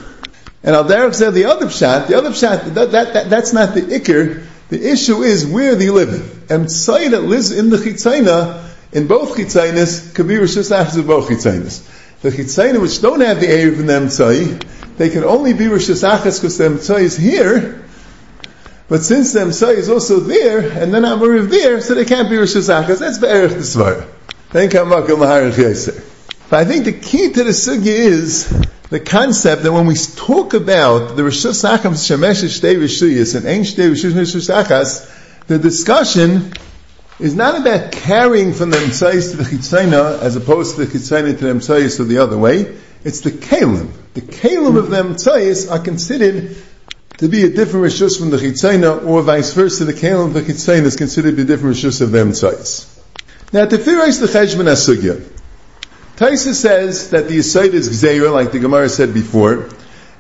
And 0.62 0.77
Al 0.77 0.85
Derek 0.85 1.14
said 1.14 1.33
the 1.33 1.47
other 1.47 1.66
pshat, 1.66 2.09
the 2.09 2.19
other 2.19 2.31
pshat, 2.31 2.75
that, 2.75 2.93
that, 2.93 3.14
that, 3.14 3.31
that's 3.31 3.55
not 3.55 3.75
the 3.75 3.81
ikr. 3.81 4.45
The 4.69 4.93
issue 4.93 5.23
is 5.23 5.47
where 5.47 5.75
they 5.75 5.88
live. 5.88 6.51
And 6.51 6.66
tzai 6.66 7.11
that 7.12 7.23
lives 7.23 7.51
in 7.51 7.71
the 7.71 7.79
chitzayna, 7.79 8.69
in 8.93 9.07
both 9.07 9.35
chitzainis 9.37 10.14
could 10.14 10.29
be 10.29 10.35
rishus 10.35 10.71
achas 10.71 10.99
of 10.99 11.07
both 11.07 11.31
chitzainis. 11.31 12.21
The 12.21 12.29
chitzainis 12.29 12.83
which 12.83 13.01
don't 13.01 13.21
have 13.21 13.40
the 13.40 13.47
erev 13.47 13.81
in 13.81 13.87
them 13.87 14.09
tzai, 14.09 14.62
they 14.99 15.09
can 15.09 15.25
only 15.25 15.55
be 15.55 15.64
rishus 15.64 16.07
achas 16.07 16.38
because 16.38 16.59
the 16.59 16.69
tzai 16.69 17.01
is 17.01 17.16
here. 17.16 17.80
But 18.90 19.05
since 19.05 19.33
the 19.33 19.40
tzai 19.40 19.76
is 19.76 19.88
also 19.88 20.18
there, 20.18 20.59
and 20.59 20.92
then 20.92 21.05
Amariv 21.05 21.48
there, 21.48 21.81
so 21.81 21.94
they 21.94 22.05
can't 22.05 22.29
be 22.29 22.35
rishus 22.35 22.68
achas. 22.68 22.98
That's 22.98 23.18
be'erich 23.18 23.50
the 23.50 23.59
svara. 23.59 24.09
Thank 24.50 24.72
you, 24.72 24.85
But 26.50 26.59
I 26.59 26.64
think 26.64 26.85
the 26.87 26.92
key 26.92 27.33
to 27.33 27.44
the 27.44 27.50
sugya 27.50 27.87
is 27.87 28.48
the 28.88 28.98
concept 28.98 29.62
that 29.62 29.70
when 29.70 29.87
we 29.87 29.94
talk 29.94 30.55
about 30.55 31.14
the 31.14 31.22
Rishus 31.22 31.62
Acham 31.62 31.92
Shemesh 31.92 32.42
Shtei 32.42 32.74
Rishuyas 32.74 33.37
and 33.37 33.46
Ein 33.46 33.61
Shtei 33.61 33.92
Rishus 33.92 34.53
Achas, 34.53 35.46
the 35.46 35.61
discussion 35.61 36.53
is 37.20 37.37
not 37.37 37.61
about 37.61 37.92
carrying 37.92 38.53
from 38.53 38.70
the 38.70 38.79
Mitzayis 38.79 39.31
to 39.31 39.37
the 39.37 39.44
Chitzayna 39.44 40.18
as 40.18 40.35
opposed 40.35 40.74
to 40.74 40.85
the 40.85 40.98
Chitzayna 40.98 41.38
to 41.38 41.44
the 41.44 41.53
Mitzayis 41.53 42.00
or 42.00 42.05
the 42.05 42.18
other 42.18 42.37
way. 42.37 42.76
It's 43.05 43.20
the 43.20 43.31
Kalim. 43.31 43.92
The 44.14 44.22
Kalim 44.22 44.76
of 44.76 44.90
the 44.90 45.03
Mitzayis 45.05 45.70
are 45.70 45.79
considered 45.79 46.57
to 47.21 47.29
be 47.29 47.45
a 47.45 47.51
different 47.51 47.85
Rishus 47.85 48.19
from 48.19 48.31
the 48.31 48.39
Chitzayna 48.39 49.07
or 49.07 49.21
vice 49.21 49.53
versa. 49.53 49.85
The 49.85 49.93
Kalim 49.93 50.29
of 50.29 50.33
the 50.33 50.41
Chitzayna 50.41 50.85
is 50.85 50.97
considered 50.97 51.33
to 51.33 51.37
be 51.37 51.43
a 51.43 51.45
different 51.45 51.77
Rishus 51.77 52.01
of 52.01 52.13
them 52.13 52.31
Mitzayis. 52.31 52.89
Now, 53.53 53.67
theorize 53.67 54.21
the 54.21 54.27
Cheshman 54.27 54.67
Asugya, 54.67 55.23
Taisa 56.17 56.55
says 56.55 57.11
that 57.11 57.29
the 57.29 57.39
Yisaid 57.39 57.75
is 57.75 57.91
Gzeira, 57.91 58.33
like 58.33 58.53
the 58.53 58.59
Gemara 58.59 58.89
said 58.89 59.13
before, 59.13 59.69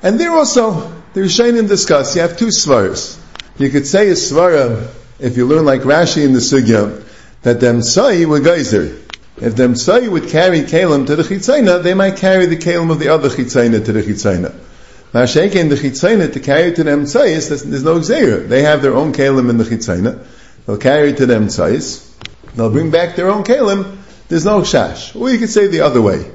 and 0.02 0.20
there 0.20 0.30
also, 0.30 0.92
the 1.14 1.20
Rishonim 1.20 1.68
discuss, 1.68 2.14
you 2.14 2.20
have 2.20 2.36
two 2.36 2.48
svaras. 2.48 3.18
You 3.56 3.70
could 3.70 3.86
say 3.86 4.10
a 4.10 4.12
svara 4.12 4.90
if 5.18 5.38
you 5.38 5.46
learn 5.46 5.64
like 5.64 5.82
Rashi 5.82 6.22
in 6.24 6.34
the 6.34 6.40
Sugya, 6.40 7.02
that 7.42 7.60
the 7.60 7.66
Emsai 7.66 8.26
were 8.26 8.40
geyser. 8.40 8.96
If 9.38 9.56
the 9.56 9.62
Emsai 9.62 10.06
would 10.06 10.28
carry 10.28 10.60
Kalim 10.62 11.06
to 11.06 11.16
the 11.16 11.22
Chitzayna, 11.22 11.82
they 11.82 11.94
might 11.94 12.16
carry 12.16 12.44
the 12.44 12.56
Kalim 12.56 12.90
of 12.90 12.98
the 12.98 13.08
other 13.08 13.30
Chitzayna 13.30 13.82
to 13.86 13.92
the 13.92 14.02
Chitzayna. 14.02 14.69
Mashake 15.12 15.56
in 15.56 15.68
the 15.68 15.74
Chitzayna 15.74 16.32
to 16.32 16.40
carry 16.40 16.72
to 16.72 16.84
the 16.84 16.90
Emsais, 16.90 17.48
there's, 17.48 17.84
no 17.84 17.98
Gzeir. 17.98 18.48
They 18.48 18.62
have 18.62 18.80
their 18.80 18.94
own 18.94 19.12
Kalim 19.12 19.50
in 19.50 19.58
the 19.58 19.64
Chitzayna. 19.64 20.24
They'll 20.66 20.78
carry 20.78 21.12
to 21.14 21.26
the 21.26 21.34
Emsais. 21.34 22.06
They'll 22.54 22.70
bring 22.70 22.90
back 22.90 23.16
their 23.16 23.28
own 23.28 23.42
Kalim. 23.42 23.98
There's 24.28 24.44
no 24.44 24.60
Shash. 24.60 25.20
Or 25.20 25.28
you 25.30 25.38
could 25.38 25.50
say 25.50 25.66
the 25.66 25.80
other 25.80 26.00
way. 26.00 26.30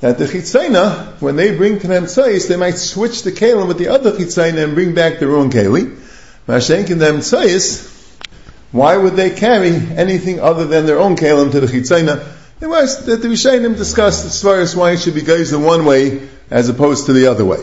That 0.00 0.16
the 0.16 0.24
Chitzayna, 0.24 1.20
when 1.20 1.36
they 1.36 1.54
bring 1.54 1.78
to 1.80 1.86
the 1.86 1.94
Emsais, 1.94 2.48
they 2.48 2.56
might 2.56 2.78
switch 2.78 3.22
the 3.22 3.32
Kalim 3.32 3.68
with 3.68 3.78
the 3.78 3.88
other 3.88 4.12
Chitzayna 4.12 4.64
and 4.64 4.74
bring 4.74 4.94
back 4.94 5.18
their 5.18 5.36
own 5.36 5.50
Kali. 5.50 5.84
Mashake 6.48 6.90
in 6.90 6.98
the 6.98 7.06
Emsais, 7.06 7.92
why 8.72 8.96
would 8.96 9.14
they 9.14 9.30
carry 9.30 9.74
anything 9.74 10.40
other 10.40 10.64
than 10.66 10.86
their 10.86 10.98
own 10.98 11.16
kalim 11.16 11.50
to 11.52 11.60
the 11.60 11.66
chitzayna? 11.66 12.26
It 12.60 12.66
was 12.66 13.06
that 13.06 13.22
the 13.22 13.28
Rishayim 13.28 13.76
discussed 13.76 14.24
as 14.26 14.42
far 14.42 14.60
as 14.60 14.74
why 14.74 14.92
it 14.92 15.00
should 15.00 15.14
be 15.14 15.22
goes 15.22 15.52
in 15.52 15.62
one 15.62 15.84
way 15.84 16.28
as 16.50 16.68
opposed 16.68 17.06
to 17.06 17.12
the 17.12 17.28
other 17.28 17.44
way. 17.44 17.58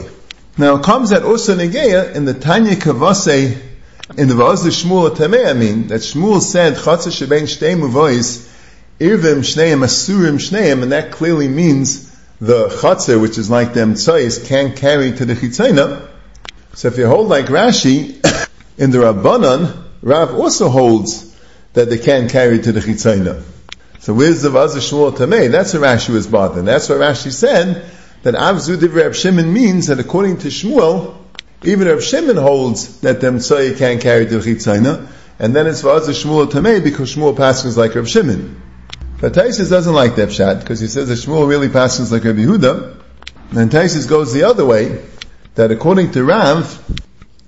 Now 0.58 0.76
it 0.76 0.84
comes 0.84 1.12
at 1.12 1.24
Osa 1.24 1.56
Negeya 1.56 2.14
in 2.16 2.26
the 2.26 2.34
Tanya 2.34 2.76
Kavase 2.76 3.60
in 4.18 4.28
the 4.28 4.36
Vaz 4.36 4.64
Shmuel 4.64 5.16
Tamei, 5.16 5.50
I 5.50 5.54
mean, 5.54 5.88
that 5.88 6.02
Shmuel 6.02 6.42
said, 6.42 6.76
Chatzah 6.76 7.08
Shebein 7.08 7.44
Shtei 7.44 7.76
Muvois, 7.76 8.50
Irvim 9.00 9.40
Shneim 9.40 9.84
Asurim 9.84 10.36
Shneim, 10.36 10.84
and 10.84 10.92
that 10.92 11.12
clearly 11.12 11.48
means 11.48 12.12
the 12.40 12.68
Chatzah, 12.68 13.20
which 13.20 13.38
is 13.38 13.50
like 13.50 13.74
them 13.74 13.96
tzais, 13.96 14.46
can't 14.46 14.76
carry 14.76 15.14
to 15.14 15.26
the 15.26 15.34
Chitzayna. 15.34 16.08
So 16.74 16.88
if 16.90 16.98
you 16.98 17.08
hold 17.08 17.30
like 17.30 17.46
Rashi, 17.48 18.20
in 18.78 18.92
the 18.92 19.00
Rabbanan, 19.00 19.84
Rav 20.04 20.36
also 20.36 20.70
holds 20.70 21.36
that 21.74 21.90
they 21.90 21.98
can 21.98 22.30
carry 22.30 22.60
to 22.60 22.72
the 22.72 22.80
chitzayna. 22.80 23.42
So 24.00 24.14
where's 24.14 24.42
the 24.42 24.50
Vazah 24.50 24.78
Shmuel 24.78 25.16
Tamei? 25.16 25.50
That's 25.50 25.74
what 25.74 25.84
Rashi 25.84 26.10
was 26.10 26.28
bothering. 26.28 26.66
That's 26.66 26.90
what 26.90 27.00
Rashi 27.00 27.32
said, 27.32 27.86
that 28.24 28.34
Avzu 28.36 28.78
Divrei 28.78 29.14
Shimon 29.14 29.54
means 29.54 29.88
that 29.88 30.00
according 30.00 30.38
to 30.40 30.48
Shmuel, 30.48 31.16
even 31.64 31.88
Rav 31.88 32.04
Shimon 32.04 32.38
holds 32.38 33.00
that 33.02 33.22
the 33.22 33.32
Mitzvah 33.32 33.76
can't 33.76 34.02
carry 34.02 34.26
the 34.26 34.38
chitzayna, 34.38 35.08
and 35.40 35.56
then 35.56 35.68
it's 35.68 35.82
Vazah 35.82 36.10
Shmuel 36.10 36.50
Tamei 36.50 36.84
because 36.84 37.16
Shmuel 37.16 37.36
passes 37.36 37.78
like 37.78 37.96
Rav 37.96 38.08
Shimon. 38.08 38.62
But 39.20 39.34
Taisus 39.34 39.70
doesn't 39.70 39.94
like 39.94 40.16
that 40.16 40.32
shot 40.32 40.60
because 40.60 40.80
he 40.80 40.88
says 40.88 41.10
that 41.10 41.16
Shmuel 41.16 41.48
really 41.48 41.70
passes 41.70 42.12
like 42.12 42.24
Rabbi 42.24 42.40
Yehuda, 42.40 43.02
and 43.52 43.70
Taisus 43.70 44.10
goes 44.10 44.34
the 44.34 44.44
other 44.44 44.66
way, 44.66 45.04
that 45.56 45.72
according 45.72 46.12
to 46.12 46.24
Rav, 46.24 47.02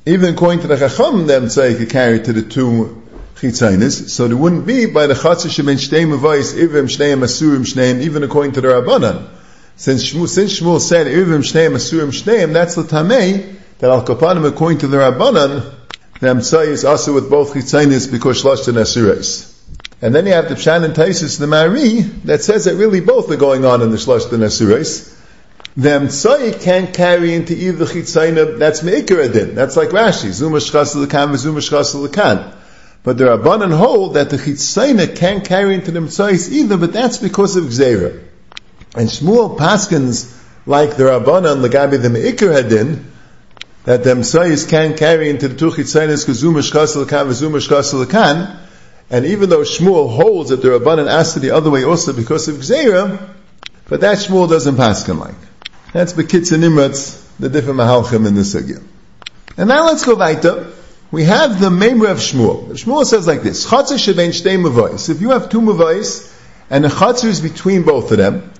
even 0.06 0.34
according 0.34 0.60
to 0.62 0.68
the 0.68 0.78
Chacham, 0.78 1.26
the 1.26 1.34
Emtzai 1.34 1.78
could 1.78 1.90
carry 1.90 2.20
to 2.20 2.34
the 2.34 2.42
two 2.42 3.02
chitzainis, 3.36 4.10
so 4.10 4.28
there 4.28 4.38
wouldn't 4.38 4.66
be 4.66 4.86
by 4.86 5.08
the 5.08 5.14
chatzah 5.14 5.48
shemen 5.48 5.76
shteim 5.76 6.18
avais, 6.18 6.54
ivim 6.54 6.86
shneim 6.86 7.20
asurim 7.20 7.66
shneim, 7.66 8.02
even 8.02 8.24
according 8.24 8.54
to 8.54 8.62
the 8.62 8.68
Rabbanan. 8.68 9.30
Since 9.78 10.14
Shmuel, 10.14 10.30
since 10.30 10.60
Shmuel 10.60 10.80
said 10.80 11.08
ivim 11.08 11.40
shneim 11.40 11.74
asurim 11.74 12.10
shneim, 12.10 12.54
that's 12.54 12.76
the 12.76 12.84
tamei, 12.84 13.56
that 13.80 13.90
al 13.90 14.06
kapanim 14.06 14.48
according 14.48 14.78
to 14.80 14.88
the 14.88 14.98
Rabbanan, 14.98 15.74
the 16.22 16.28
Amtsai 16.28 16.68
is 16.68 16.86
also 16.86 17.14
with 17.14 17.30
both 17.30 17.54
Chitzainis 17.54 18.10
because 18.10 18.42
Shlosh 18.42 18.70
and 18.70 18.78
Asurais. 18.78 19.54
And 20.02 20.16
then 20.16 20.26
you 20.26 20.32
have 20.32 20.48
the 20.48 20.56
Pshan 20.56 20.86
and 20.86 20.94
Taisus, 20.94 21.40
the 21.40 21.48
Mari, 21.48 22.02
that 22.24 22.42
says 22.42 22.66
that 22.66 22.76
really 22.76 23.02
both 23.02 23.30
are 23.32 23.36
going 23.36 23.66
on 23.66 23.82
in 23.82 23.92
the 23.92 23.98
Shlosh 23.98 24.32
and 24.32 24.42
Asurais. 24.44 25.14
The 25.76 25.90
Amtsai 25.90 26.62
can't 26.62 26.94
carry 26.94 27.34
into 27.34 27.54
either 27.54 27.86
Chitzaina, 27.86 28.58
that's 28.58 28.82
Me'ikar 28.82 29.20
Adin. 29.20 29.56
That's 29.56 29.76
like 29.76 29.90
Rashi, 29.90 30.32
Zuma 30.32 30.60
Shchas 30.60 30.96
L'kan, 30.96 31.36
Zuma 31.36 31.60
Shchas 31.60 31.94
L'kan. 31.96 32.56
But 33.04 33.18
the 33.18 33.26
Rabbanan 33.26 33.76
hold 33.76 34.14
that 34.14 34.30
the 34.30 34.38
Chitzaina 34.38 35.14
can't 35.14 35.44
carry 35.44 35.76
into 35.76 35.92
the 35.92 36.00
Mitzvahs 36.00 36.50
either, 36.50 36.78
but 36.78 36.94
that's 36.94 37.18
because 37.18 37.58
of 37.58 37.66
Gzeira. 37.66 38.22
And 38.96 39.10
Shmuel 39.10 39.58
Paskins, 39.58 40.34
like 40.66 40.96
the 40.96 41.04
Rabbanan, 41.04 41.68
Lagabi 41.68 42.02
the 42.02 42.10
Me'ikar 42.10 42.54
Hadin, 42.54 43.04
that 43.84 44.04
the 44.04 44.12
Mitzvahs 44.12 44.70
can't 44.70 44.98
carry 44.98 45.30
into 45.30 45.48
the 45.48 45.58
Zuma 45.58 46.60
Shchas 46.60 46.96
L'kan, 46.96 47.32
Zuma 47.34 47.58
Shchas 47.58 47.94
L'kan. 47.94 48.60
And 49.10 49.26
even 49.26 49.50
though 49.50 49.60
Shmuel 49.60 50.10
holds 50.10 50.50
that 50.50 50.62
the 50.62 50.70
Rabbanan 50.70 51.08
asked 51.08 51.38
it 51.38 51.42
the 51.42 51.52
other 51.52 51.70
way 51.70 51.84
also 51.84 52.14
because 52.14 52.48
of 52.48 52.56
Gzeira, 52.56 53.30
but 53.88 54.02
that 54.02 54.18
Shmuel 54.18 54.50
doesn't 54.50 54.76
Paskin 54.76 55.20
like. 55.20 55.36
That's 55.94 56.14
Bekitz 56.14 56.52
and 56.54 56.64
Nimratz, 56.64 57.24
the 57.38 57.50
different 57.50 57.80
Mahalchim 57.80 58.26
in 58.26 58.34
the 58.34 58.42
Sugya. 58.42 58.82
And 59.58 59.70
now 59.70 59.86
let's 59.86 60.06
go 60.06 60.16
weiter. 60.16 60.72
We 61.12 61.26
have 61.26 61.60
the 61.60 61.70
Memra 61.70 62.12
of 62.12 62.18
Shmuel. 62.18 62.70
Shmuel 62.72 63.06
says 63.06 63.28
like 63.28 63.44
this, 63.44 63.68
Chatzah 63.68 63.94
shebein 63.94 64.30
shtei 64.30 64.58
mavais. 64.58 65.10
If 65.10 65.22
you 65.22 65.30
have 65.32 65.50
two 65.50 65.62
mavais, 65.62 66.32
and 66.70 66.84
the 66.84 66.88
chatzah 66.88 67.26
is 67.26 67.42
between 67.42 67.84
both 67.84 68.12
of 68.12 68.18
them, 68.18 68.52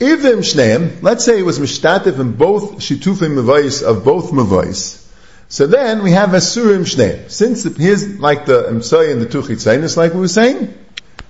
Ivim 0.00 0.38
shneim, 0.38 1.02
let's 1.02 1.24
say 1.24 1.38
it 1.38 1.44
was 1.44 1.58
mishtatif 1.58 2.18
in 2.18 2.32
both 2.32 2.78
shitufim 2.78 3.36
mavais 3.36 3.82
of 3.82 4.04
both 4.04 4.32
mavais, 4.32 5.04
so 5.48 5.68
then 5.68 6.02
we 6.02 6.10
have 6.10 6.30
Asurim 6.30 6.80
Shneim. 6.80 7.30
Since 7.30 7.62
here's 7.76 8.18
like 8.18 8.46
the 8.46 8.64
Emsai 8.64 9.12
and 9.12 9.20
the 9.20 9.26
Tuchitzainis, 9.26 9.96
like 9.96 10.12
we 10.12 10.20
were 10.20 10.26
saying, 10.26 10.74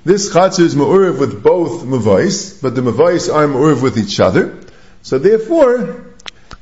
this 0.04 0.32
Chatzah 0.32 0.60
is 0.60 0.74
Ma'uriv 0.74 1.18
with 1.18 1.42
both 1.42 1.84
Mavais, 1.84 2.62
but 2.62 2.74
the 2.74 2.80
Mavais 2.80 3.30
are 3.30 3.46
Ma'uriv 3.46 3.82
with 3.82 3.98
each 3.98 4.20
other. 4.20 4.58
So 5.02 5.18
therefore, 5.18 6.06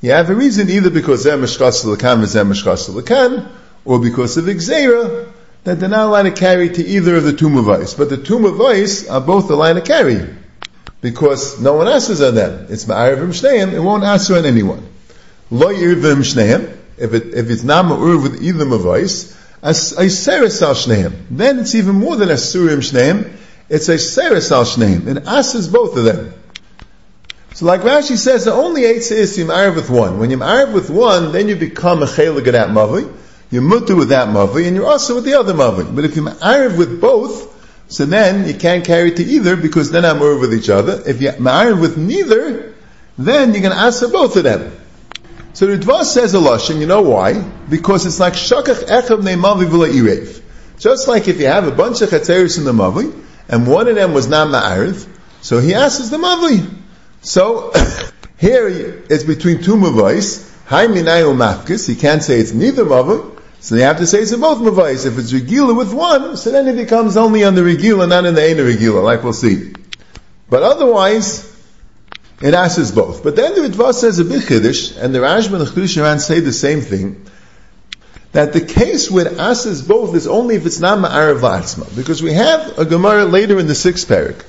you 0.00 0.10
have 0.10 0.30
a 0.30 0.34
reason 0.34 0.70
either 0.70 0.90
because 0.90 1.24
they're 1.24 1.36
Meshchas 1.38 1.84
Lakan 1.84 2.14
and 2.14 3.06
Lakan, 3.06 3.48
or 3.84 4.00
because 4.00 4.36
of 4.36 4.46
Gzeira, 4.46 5.30
that 5.64 5.78
they're 5.78 5.88
not 5.88 6.08
allowed 6.08 6.22
to 6.22 6.32
carry 6.32 6.68
to 6.68 6.84
either 6.84 7.16
of 7.16 7.22
the 7.24 7.32
two 7.32 7.48
Mavais. 7.48 7.96
But 7.96 8.10
the 8.10 8.16
two 8.16 8.38
Mavais 8.38 9.08
are 9.08 9.20
both 9.20 9.50
allowed 9.50 9.74
to 9.74 9.82
carry. 9.82 10.28
Because 11.02 11.60
no 11.60 11.74
one 11.74 11.88
asks 11.88 12.22
on 12.22 12.34
them. 12.34 12.68
It's 12.70 12.86
Ma'arivim 12.86 13.34
Shneim, 13.38 13.74
it 13.74 13.80
won't 13.80 14.04
ask 14.04 14.30
on 14.30 14.46
anyone. 14.46 14.86
Lo 15.50 15.66
Yirvim 15.66 16.22
Shneim, 16.22 16.74
if 16.96 17.12
it, 17.12 17.34
if 17.34 17.50
it's 17.50 17.64
not 17.64 17.84
Ma'uriv 17.84 18.22
with 18.22 18.42
either 18.42 18.64
Mavais, 18.64 19.36
as 19.62 19.92
Iseris 19.94 20.62
al 20.62 20.74
Shneim. 20.74 21.12
Then 21.28 21.58
it's 21.58 21.74
even 21.74 21.96
more 21.96 22.16
than 22.16 22.30
a 22.30 22.34
Surim 22.34 22.78
Shneim, 22.78 23.32
it's 23.68 23.88
a 23.88 23.98
Seris 23.98 24.52
al 24.52 24.64
Shneim. 24.64 25.08
It 25.08 25.26
asks 25.26 25.66
both 25.66 25.96
of 25.96 26.04
them. 26.04 26.32
So 27.54 27.66
like 27.66 27.82
Rashi 27.82 28.16
says, 28.16 28.44
the 28.44 28.52
only 28.52 28.82
Eitzah 28.82 29.12
is 29.12 29.36
you 29.36 29.46
marry 29.46 29.74
with 29.74 29.90
one. 29.90 30.18
When 30.18 30.30
you 30.30 30.36
marry 30.36 30.72
with 30.72 30.88
one, 30.88 31.32
then 31.32 31.48
you 31.48 31.56
become 31.56 32.02
a 32.02 32.06
chelik 32.06 32.46
of 32.46 32.52
that 32.52 32.68
mavi. 32.68 33.12
You're 33.50 33.62
mutter 33.62 33.94
with 33.94 34.08
that 34.08 34.28
mavi, 34.28 34.66
and 34.66 34.76
you're 34.76 34.86
also 34.86 35.16
with 35.16 35.24
the 35.24 35.34
other 35.34 35.52
mavi. 35.52 35.94
But 35.94 36.04
if 36.04 36.16
you 36.16 36.22
marry 36.22 36.74
with 36.74 37.00
both, 37.00 37.51
so 37.92 38.07
then 38.07 38.48
you 38.48 38.55
can't 38.55 38.87
carry 38.87 39.11
to 39.12 39.22
either 39.22 39.55
because 39.55 39.90
then 39.90 40.07
I'm 40.07 40.22
over 40.22 40.38
with 40.38 40.55
each 40.55 40.70
other. 40.70 41.02
If 41.07 41.20
you 41.20 41.33
marry 41.38 41.74
with 41.74 41.98
neither, 41.98 42.74
then 43.18 43.52
going 43.52 43.64
to 43.64 43.74
ask 43.74 44.00
for 44.00 44.09
both 44.09 44.35
of 44.38 44.44
them. 44.44 44.74
So 45.52 45.66
the 45.66 45.76
Dvar 45.76 46.02
says 46.05 46.33
a 46.33 46.38
lashon. 46.38 46.81
You 46.81 46.87
know 46.87 47.02
why? 47.02 47.38
Because 47.68 48.07
it's 48.07 48.18
like 48.18 48.33
shakach 48.33 48.87
echav 48.87 49.20
neimavi 49.20 49.66
v'la 49.66 50.42
Just 50.78 51.07
like 51.07 51.28
if 51.28 51.38
you 51.38 51.48
have 51.48 51.68
a 51.68 51.70
bunch 51.70 52.00
of 52.00 52.09
chatzeris 52.09 52.57
in 52.57 52.64
the 52.64 52.72
mavi, 52.72 53.12
and 53.46 53.66
one 53.66 53.88
of 53.88 53.96
them 53.96 54.14
was 54.14 54.26
not 54.26 54.48
ma'ariv, 54.48 55.07
so 55.42 55.59
he 55.59 55.74
asks 55.74 56.09
the 56.09 56.16
mavi. 56.16 56.66
So 57.20 57.72
here 58.38 58.68
it's 59.11 59.24
between 59.24 59.62
two 59.62 59.76
mavais. 59.76 60.50
Hai 60.64 60.87
minayu 60.87 61.37
mafkis. 61.37 61.87
He 61.87 61.96
can't 61.96 62.22
say 62.22 62.40
it's 62.40 62.55
neither 62.55 62.87
mavai. 62.87 63.32
So 63.62 63.77
they 63.77 63.83
have 63.83 63.98
to 63.98 64.07
say 64.09 64.18
it's 64.18 64.35
both 64.35 64.59
mavais. 64.59 65.07
If 65.07 65.18
it's 65.18 65.33
regila 65.33 65.77
with 65.77 65.94
one, 65.94 66.37
so 66.37 66.51
then 66.51 66.66
it 66.66 66.75
becomes 66.75 67.16
only 67.16 67.44
on 67.44 67.55
the 67.55 67.61
regila, 67.61 68.09
not 68.09 68.27
in 68.27 68.35
the 68.35 68.51
ena 68.51 68.62
regila, 68.62 69.05
like 69.05 69.22
we'll 69.22 69.33
see. 69.33 69.72
But 70.51 70.64
otherwise, 70.64 71.48
it 72.42 72.55
asks 72.55 72.90
both. 72.90 73.22
But 73.22 73.37
then 73.37 73.55
the 73.55 73.68
Ritva 73.68 73.94
says 73.94 74.18
a 74.18 74.25
big 74.25 74.42
chiddush, 74.42 75.01
and 75.01 75.14
the 75.14 75.20
Rashba 75.20 75.61
and 75.61 76.18
the 76.18 76.18
say 76.18 76.40
the 76.40 76.53
same 76.53 76.81
thing. 76.81 77.25
That 78.33 78.53
the 78.53 78.62
case 78.62 79.12
it 79.12 79.38
asks 79.38 79.81
both 79.83 80.16
is 80.16 80.27
only 80.27 80.57
if 80.57 80.66
it's 80.66 80.81
not 80.81 80.98
ma'arav 80.98 81.40
la'atzma. 81.40 81.94
Because 81.96 82.20
we 82.20 82.33
have 82.33 82.79
a 82.81 82.85
Gemara 82.85 83.27
later 83.27 83.61
in 83.61 83.68
the 83.68 83.77
sixth 83.77 84.09
parak 84.09 84.44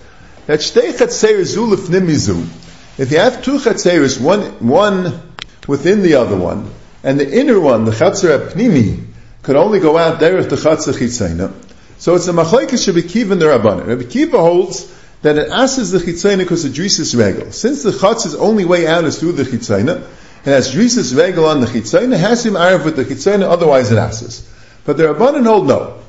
that 0.48 0.62
shtei 0.62 0.92
chatzeres 0.92 1.54
zu 1.54 1.68
lifnim 1.68 2.10
If 2.98 3.12
you 3.12 3.20
have 3.20 3.44
two 3.44 3.60
chatzeres, 3.60 4.20
one, 4.20 4.42
one 4.68 5.22
within 5.68 6.02
the 6.02 6.16
other 6.16 6.36
one, 6.36 6.72
and 7.04 7.20
the 7.20 7.40
inner 7.40 7.60
one, 7.60 7.86
the 7.86 7.92
chatzer 7.92 8.50
pnimi, 8.50 9.06
could 9.42 9.56
only 9.56 9.80
go 9.80 9.98
out 9.98 10.20
there 10.20 10.38
if 10.38 10.50
the 10.50 10.56
chatzer 10.56 10.94
chitzayna. 10.94 11.54
So 11.98 12.16
it's 12.16 12.28
a 12.28 12.32
machlekes 12.32 12.88
Rabbi 12.88 13.08
Kiva 13.08 13.34
and 13.34 13.42
the 13.42 13.46
Rabbanan. 13.46 13.88
Rabbi 13.88 14.04
Kiva 14.04 14.38
holds 14.38 14.92
that 15.22 15.38
it 15.38 15.50
asks 15.50 15.90
the 15.90 16.00
chitzayna 16.00 16.40
because 16.40 16.66
of 16.66 16.72
drisis 16.72 17.18
regel. 17.18 17.52
Since 17.52 17.84
the 17.84 17.92
chatz's 17.92 18.36
only 18.36 18.66
way 18.66 18.88
out 18.88 19.06
is 19.06 19.20
through 19.20 19.34
the 19.34 19.44
chitzayna, 19.44 19.96
and 19.98 20.46
has 20.46 20.74
drisis 20.74 21.16
regel 21.18 21.46
on 21.46 21.62
the 21.62 21.68
chitzayna, 21.68 22.18
has 22.18 22.46
him 22.46 22.56
arv 22.56 22.86
with 22.86 22.96
the 22.96 23.06
chitzayna, 23.06 23.44
otherwise 23.44 23.92
it 23.92 23.98
asks. 23.98 24.50
But 24.86 24.98
the 24.98 25.04
Rabbanan 25.04 25.46
hold 25.46 25.68
no. 25.68 26.00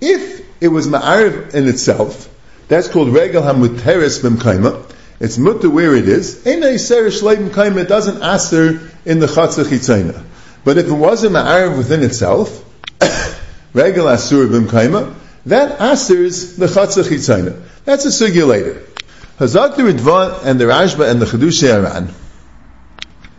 If 0.00 0.44
it 0.60 0.68
was 0.68 0.86
ma'ariv 0.86 1.54
in 1.54 1.68
itself, 1.68 2.28
that's 2.68 2.88
called 2.88 3.10
Regel 3.10 3.42
HaMuteris 3.42 4.22
B'mkaima. 4.22 4.92
It's 5.20 5.38
mutter 5.38 5.70
where 5.70 5.94
it 5.94 6.08
is. 6.08 6.46
It 6.46 6.60
doesn't 7.88 8.22
aser 8.22 8.90
in 9.04 9.18
the 9.20 9.26
Chatzah 9.26 9.64
Chitzaina. 9.64 10.24
But 10.66 10.78
if 10.78 10.88
it 10.88 10.92
was 10.92 11.22
a 11.22 11.28
Ma'ariv 11.28 11.78
within 11.78 12.02
itself, 12.02 12.50
Regel 13.72 14.06
Asur 14.06 14.48
B'mkaima, 14.48 15.14
that 15.46 15.78
asers 15.78 16.58
the 16.58 16.66
Chatzah 16.66 17.04
Chitzaina. 17.04 17.62
That's 17.84 18.04
a 18.04 18.08
sugya 18.08 18.48
later. 18.48 18.82
Hazak 19.38 19.76
the 19.76 19.84
Ridvan 19.84 20.44
and 20.44 20.60
the 20.60 20.64
Rashba 20.64 21.08
and 21.08 21.22
the 21.22 21.26
Chedush 21.26 21.62
Aran. 21.62 22.12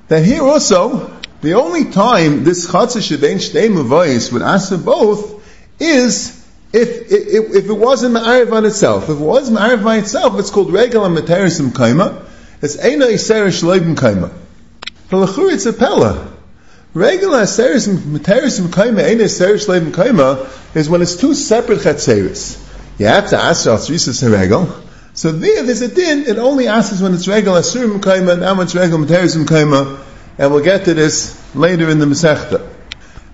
That 0.08 0.24
here 0.24 0.42
also, 0.42 1.20
the 1.42 1.56
only 1.56 1.92
time 1.92 2.46
this 2.46 2.66
Chatzah 2.66 3.02
Shebein 3.02 3.40
Shtei 3.40 3.68
Mavayis 3.68 4.32
would 4.32 4.42
aser 4.42 4.78
both 4.78 5.44
is 5.82 6.48
if, 6.72 7.12
if, 7.12 7.56
if 7.56 7.66
it 7.66 7.74
wasn't 7.74 8.16
Ma'ariv 8.16 8.54
on 8.54 8.64
itself, 8.64 9.10
if 9.10 9.20
it 9.20 9.22
was 9.22 9.52
Ma'ariv 9.52 9.84
by 9.84 9.98
itself, 9.98 10.40
it's 10.40 10.50
called 10.50 10.72
Regal 10.72 11.04
and 11.04 11.18
Kaima. 11.18 12.24
It's 12.62 12.78
Eina 12.78 13.12
Isera 13.12 13.48
Shleibim 13.48 13.96
Kaima. 13.96 14.32
For 15.10 15.28
Lechur, 15.28 15.52
it's 15.52 15.66
a 15.66 15.74
Pella. 15.74 16.37
Regal 16.98 17.30
Aseris 17.30 17.88
Materisim 17.88 18.70
Kaima, 18.70 19.04
Eina 19.04 19.26
Isera 19.26 19.54
Shleibim 19.54 19.92
Kaima, 19.92 20.76
is 20.76 20.90
when 20.90 21.04
it's 21.04 21.16
two 21.16 21.36
separate 21.36 21.78
Chatzeris. 21.80 22.58
You 22.98 23.06
have 23.06 23.30
to 23.30 23.38
ask 23.38 23.68
Althrisis 23.68 24.28
Regal. 24.28 24.68
So 25.14 25.32
there, 25.32 25.62
there's 25.62 25.82
a 25.82 25.94
din, 25.94 26.26
it 26.26 26.40
only 26.40 26.68
asks 26.68 27.00
when 27.00 27.14
it's 27.14 27.28
Regal 27.28 27.54
Asurim 27.54 28.00
Kaima, 28.00 28.40
now 28.40 28.60
it's 28.62 28.74
Regal 28.74 28.98
Materisim 28.98 29.46
Kaima, 29.46 30.04
and 30.40 30.52
we'll 30.52 30.64
get 30.64 30.86
to 30.86 30.96
this 30.96 31.40
later 31.56 31.88
in 31.88 32.00
the 32.00 32.08
Masechta. 32.08 32.68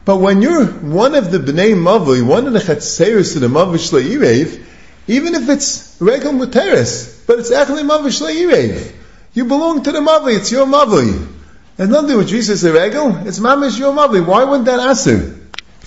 But 0.03 0.17
when 0.17 0.41
you're 0.41 0.65
one 0.65 1.15
of 1.15 1.31
the 1.31 1.37
Bnei 1.37 1.73
Mavli, 1.73 2.21
one 2.21 2.47
of 2.47 2.51
the 2.51 2.59
Chatzeris 2.59 3.35
of 3.35 3.41
the 3.41 3.47
Mavish 3.47 3.93
Le'irev, 3.93 4.61
even 5.07 5.35
if 5.35 5.47
it's 5.47 5.95
Regel 6.01 6.33
Muteris, 6.33 7.25
but 7.25 7.39
it's 7.39 7.51
actually 7.51 7.83
Mavish 7.83 8.21
Le'irev, 8.21 8.91
you 9.33 9.45
belong 9.45 9.83
to 9.83 9.93
the 9.93 9.99
Mavli, 9.99 10.35
it's 10.35 10.51
your 10.51 10.65
Mavli. 10.65 11.42
And 11.77 11.91
nothing 11.91 12.17
with 12.17 12.27
Jesus 12.27 12.63
a 12.63 12.71
Regel, 12.71 13.27
it's 13.27 13.39
Mamish 13.39 13.79
your 13.79 13.93
Mavli. 13.93 14.25
Why 14.25 14.43
wouldn't 14.43 14.65
that 14.65 14.79
answer? 14.79 15.17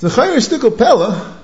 The 0.01 0.09
Chayr 0.09 0.37
Shtikl 0.37 0.77
Pella, 0.77 1.39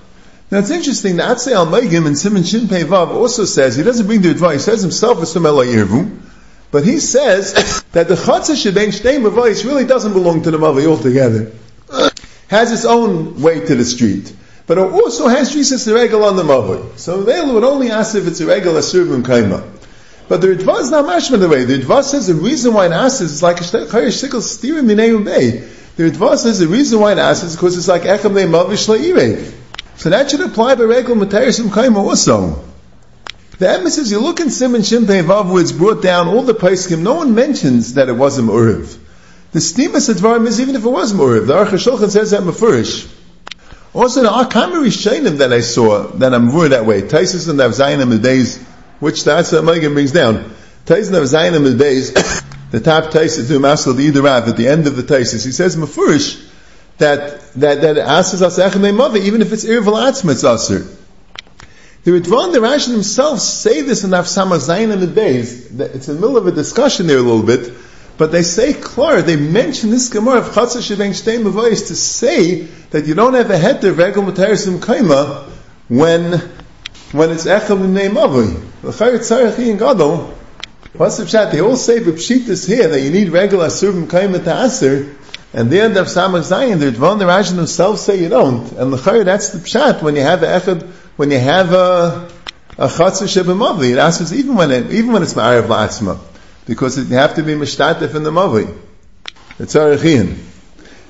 now 0.51 0.59
it's 0.59 0.71
interesting, 0.71 1.17
the 1.17 1.23
Atzei 1.23 1.53
Al 1.53 1.67
Meigim 1.67 2.07
and 2.07 2.19
Simon 2.19 2.45
Shin 2.45 2.69
Pei 2.69 2.85
Vav 2.85 3.09
also 3.09 3.45
says, 3.45 3.77
he 3.77 3.83
doesn't 3.83 4.07
bring 4.07 4.21
the 4.21 4.31
advice, 4.31 4.67
he 4.67 4.71
says 4.71 4.83
himself 4.83 5.23
it's 5.23 5.33
from 5.33 5.45
Elayirvu, 5.45 6.21
but 6.71 6.85
he 6.85 6.99
says 6.99 7.83
that 7.93 8.09
the 8.09 8.15
Chatzah 8.15 8.55
Shebein 8.55 8.89
Shtei 8.89 9.23
Mavais 9.23 9.65
really 9.65 9.87
doesn't 9.87 10.13
belong 10.13 10.43
to 10.43 10.51
the 10.51 10.59
Mavli 10.59 10.87
altogether 10.87 11.53
has 12.53 12.71
its 12.71 12.85
own 12.85 13.41
way 13.41 13.61
to 13.65 13.75
the 13.75 13.85
street. 13.85 14.31
But 14.67 14.77
it 14.77 14.83
also 14.83 15.27
has 15.29 15.53
Jesus 15.53 15.89
Regal 15.89 16.23
on 16.25 16.37
the 16.37 16.43
Mavoi. 16.43 16.99
So 16.99 17.23
they 17.23 17.41
would 17.41 17.65
only 17.65 17.91
ask 17.91 18.15
if 18.15 18.27
it's 18.27 18.41
a 18.41 18.47
Regal 18.47 18.75
Asur 18.75 19.23
Kaima. 19.23 19.82
But 20.33 20.41
the 20.41 20.47
Ritva 20.47 20.81
is 20.81 20.91
not 20.91 21.05
mashma 21.05 21.39
the 21.39 21.47
way. 21.47 21.65
The 21.67 21.81
Ritva 21.81 22.03
says 22.03 22.27
the 22.27 22.33
reason 22.33 22.73
why 22.73 22.87
it 22.87 22.93
asks 22.93 23.21
is 23.21 23.43
like 23.43 23.61
a 23.61 23.65
chayish 23.65 24.27
shikl 24.27 24.41
steering 24.41 24.87
minei 24.87 25.23
bay. 25.23 25.59
The 25.97 26.05
Ritva 26.05 26.39
says 26.39 26.59
the 26.59 26.69
reason 26.69 27.01
why 27.01 27.13
it 27.13 27.19
asks 27.19 27.45
is 27.45 27.55
because 27.55 27.77
it's 27.77 27.87
like 27.87 28.05
echem 28.05 28.33
ne 28.33 28.45
mavish. 28.45 29.53
So 29.97 30.09
that 30.09 30.31
should 30.31 30.41
apply 30.41 30.77
by 30.77 30.85
Regal 30.85 31.17
Materis 31.17 31.61
Kaima 31.61 31.89
um 31.89 31.97
also. 31.99 32.65
The 33.59 33.69
emphasis, 33.69 34.11
you 34.11 34.21
look 34.21 34.41
in 34.41 34.49
Simon 34.51 34.81
Shimpei 34.81 35.23
Vav 35.23 35.53
where 35.53 35.61
it's 35.61 35.71
brought 35.71 36.03
down 36.03 36.29
all 36.29 36.45
the 36.45 36.55
Paiskim, 36.55 37.03
no 37.03 37.13
one 37.13 37.35
mentions 37.35 37.93
that 37.93 38.09
it 38.09 38.15
was 38.15 38.39
a 38.39 38.43
Uriv. 38.43 38.97
The 39.51 39.59
Stimas 39.59 40.11
Advarim 40.11 40.47
is 40.47 40.63
even 40.63 40.77
if 40.77 40.85
it 40.87 40.89
was 40.89 41.13
Muriv. 41.13 41.47
The 41.47 41.53
Aruch 41.53 41.73
HaShulchan 41.73 42.09
says 42.09 42.31
that 42.31 42.41
Mefurish. 42.41 43.07
Also, 43.93 44.23
the 44.23 44.31
Akam 44.31 44.73
Rishonim 44.83 45.37
that 45.37 45.53
I 45.53 45.61
saw, 45.61 46.05
that 46.13 46.33
I'm 46.33 46.55
worried 46.55 46.73
that 46.73 46.87
way, 46.87 47.03
Taisus 47.03 47.51
and 47.51 47.59
Avzayin 47.59 48.01
in 48.01 48.09
the 48.09 48.19
days, 48.19 48.72
which 49.03 49.25
that's 49.25 49.51
what 49.51 49.65
Megan 49.65 49.95
brings 49.95 50.13
down. 50.13 50.55
Taisus 50.87 51.09
and 51.09 51.17
Avzayin 51.17 51.65
the 51.65 51.75
days, 51.75 52.13
the 52.71 52.79
top 52.79 53.13
Taisus 53.13 53.49
to 53.49 53.59
Masal 53.59 53.97
the 53.97 54.23
Rav 54.23 54.49
at 54.49 54.57
the 54.57 54.69
end 54.69 54.87
of 54.87 54.95
the 54.95 55.03
Taisus, 55.03 55.45
he 55.45 55.51
says 55.51 55.75
Mefurish 55.75 56.49
that 56.99 57.41
that 57.55 57.81
that 57.81 57.99
asks 57.99 58.41
us 58.41 58.61
Echanei 58.61 58.95
Mother, 58.95 59.19
even 59.19 59.43
if 59.43 59.53
it's 59.53 59.65
Irval 59.65 59.95
Atzma, 60.09 60.37
it's. 60.37 60.87
The 62.05 62.11
Ritvan, 62.13 62.53
the 62.53 62.61
Rashi 62.61 62.93
themselves 62.93 63.43
say 63.43 63.81
this 63.81 64.05
in 64.05 64.11
Afsama 64.11 64.59
Zayin 64.59 64.93
and 64.93 65.03
the 65.03 65.09
days. 65.09 65.73
It's 65.81 66.09
in 66.09 66.15
the 66.15 66.21
middle 66.21 66.37
of 66.37 66.47
a 66.47 66.53
discussion 66.53 67.09
there 67.09 67.19
a 67.19 67.23
little 67.23 67.43
bit, 67.43 67.75
but 68.19 68.31
they 68.31 68.45
say 68.45 68.73
clear, 68.73 69.21
they 69.23 69.35
mention 69.35 69.91
this 69.91 70.11
Gemara 70.11 70.39
of 70.39 70.55
Chatzah 70.55 70.79
Sheveng 70.79 71.11
Shtein 71.11 71.43
Mavayis 71.43 71.89
to 71.89 71.97
say 71.97 72.61
that 72.91 73.07
you 73.07 73.15
don't 73.15 73.35
have 73.35 73.51
a 73.51 73.59
of 73.83 73.99
Regel 73.99 74.23
Matarisim 74.23 74.79
Kaima 74.79 75.49
when, 75.89 76.39
when 77.11 77.31
it's 77.31 77.47
Echel 77.47 77.85
in 77.85 77.95
Gadol, 77.95 78.72
what's 78.83 78.99
the 78.99 79.05
pshat? 81.25 81.53
They 81.53 81.61
all 81.61 81.77
say 81.77 82.01
B'pshitas 82.01 82.67
here 82.67 82.89
that 82.89 83.01
you 83.01 83.11
need 83.11 83.29
regular 83.31 83.67
Asur 83.69 84.07
Kaima 84.07 84.43
to 84.45 84.65
Aser, 84.65 85.15
and 85.55 85.71
the 85.71 85.81
end 85.81 85.97
of 85.97 86.07
Samach 86.07 86.43
Zayin, 86.51 86.79
the 86.81 86.91
Ritvan, 86.91 87.19
the 87.19 87.25
Rashi 87.27 87.55
themselves 87.57 88.03
say 88.03 88.21
you 88.21 88.29
don't. 88.29 88.73
And 88.73 88.91
l'chayr, 88.91 89.25
that's 89.25 89.51
the 89.51 89.59
pshat, 89.59 90.03
when 90.03 90.17
you 90.17 90.23
have 90.23 90.43
a 90.43 90.47
Echel, 90.47 90.83
when 91.17 91.31
you 91.31 91.39
have 91.39 91.73
a, 91.73 92.29
a 92.77 92.89
Chatzah 92.89 93.29
Shebemavli, 93.29 93.93
it 93.93 93.99
asks 93.99 94.33
even 94.33 94.57
when 94.57 94.71
it, 94.71 94.91
even 94.91 95.13
when 95.13 95.23
it's 95.23 95.35
Ma'ariv 95.35 95.69
La'atzma 95.69 96.19
because 96.67 96.99
it 96.99 97.09
have 97.09 97.35
to 97.37 97.43
be 97.43 97.53
mishtatef 97.55 98.15
in 98.15 98.23
the 98.23 98.31
mavi. 98.31 98.73
It's 99.59 99.75
arachian. 99.75 100.39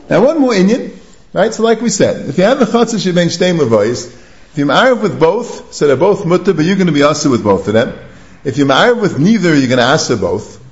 Now 0.08 0.24
one 0.24 0.40
more 0.40 0.54
Indian, 0.54 0.98
right? 1.32 1.52
So 1.52 1.62
like 1.62 1.80
we 1.80 1.90
said, 1.90 2.28
if 2.28 2.38
you 2.38 2.44
have 2.44 2.60
a 2.60 2.64
chatzah 2.64 2.98
sheben 2.98 3.28
shtei 3.28 3.56
mavayis, 3.58 4.18
if 4.52 4.58
you're 4.58 4.66
married 4.66 5.00
with 5.00 5.18
both, 5.18 5.72
so 5.72 5.86
they're 5.86 5.96
both 5.96 6.26
mutter, 6.26 6.52
but 6.52 6.66
you're 6.66 6.76
going 6.76 6.88
to 6.88 6.92
be 6.92 7.02
asa 7.02 7.30
with 7.30 7.42
both 7.42 7.68
of 7.68 7.72
them. 7.72 7.98
If 8.44 8.58
you're 8.58 8.66
married 8.66 9.00
with 9.00 9.18
neither, 9.18 9.56
you're 9.56 9.68
going 9.68 9.78
to 9.78 9.84
asa 9.84 10.14
both. 10.18 10.62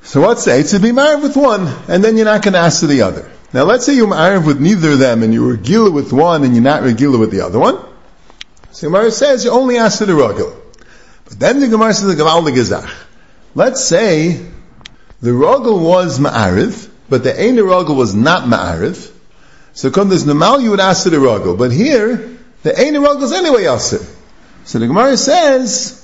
So 0.00 0.22
what's 0.22 0.46
the 0.46 0.58
it's 0.58 0.70
to 0.70 0.80
be 0.80 0.90
married 0.90 1.22
with 1.22 1.36
one, 1.36 1.68
and 1.86 2.02
then 2.02 2.16
you're 2.16 2.24
not 2.24 2.42
going 2.42 2.54
to 2.54 2.60
asa 2.60 2.86
the 2.86 3.02
other. 3.02 3.30
Now 3.52 3.64
let's 3.64 3.84
say 3.84 3.94
you're 3.94 4.08
married 4.08 4.46
with 4.46 4.58
neither 4.58 4.92
of 4.92 5.00
them, 5.00 5.22
and 5.22 5.34
you're 5.34 5.52
regular 5.52 5.90
with 5.90 6.14
one, 6.14 6.44
and 6.44 6.54
you're 6.54 6.64
not 6.64 6.82
regular 6.82 7.18
with 7.18 7.30
the 7.30 7.42
other 7.42 7.58
one. 7.58 7.78
So 8.70 8.88
Gemara 8.88 9.10
says 9.10 9.44
you 9.44 9.50
only 9.50 9.78
asa 9.78 10.06
the 10.06 10.14
ragil. 10.14 10.56
But 11.26 11.38
then 11.38 11.60
the 11.60 11.68
Gemara 11.68 11.92
says 11.92 12.16
the 12.16 12.22
gaval 12.22 12.42
the 12.46 12.52
gezach. 12.52 12.90
Let's 13.54 13.84
say 13.84 14.40
the 15.20 15.30
rogel 15.32 15.78
was 15.86 16.18
ma'ariv, 16.18 16.88
but 17.10 17.22
the 17.22 17.32
rogel 17.32 17.96
was 17.96 18.14
not 18.14 18.44
ma'ariv. 18.44 19.12
So 19.74 19.90
come 19.90 20.08
this 20.08 20.24
normal, 20.24 20.62
you 20.62 20.70
would 20.70 20.80
ask 20.80 21.04
the 21.04 21.10
rogel. 21.10 21.58
But 21.58 21.70
here, 21.70 22.31
the 22.62 22.78
Ein 22.78 22.94
rogel 22.94 23.22
is 23.22 23.32
anyway 23.32 23.64
aser. 23.64 24.04
So 24.64 24.78
the 24.78 24.86
Gemara 24.86 25.16
says, 25.16 25.98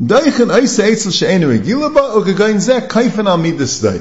Deichen 0.00 0.54
oise 0.54 0.78
eitzel 0.78 1.12
she'ein 1.12 1.42
regila 1.42 1.92
ba, 1.92 2.00
o 2.12 2.22
kagayin 2.22 2.56
zeh 2.56 2.86
kaifen 2.86 3.26
al 3.26 3.38
midas 3.38 3.80
day. 3.80 4.00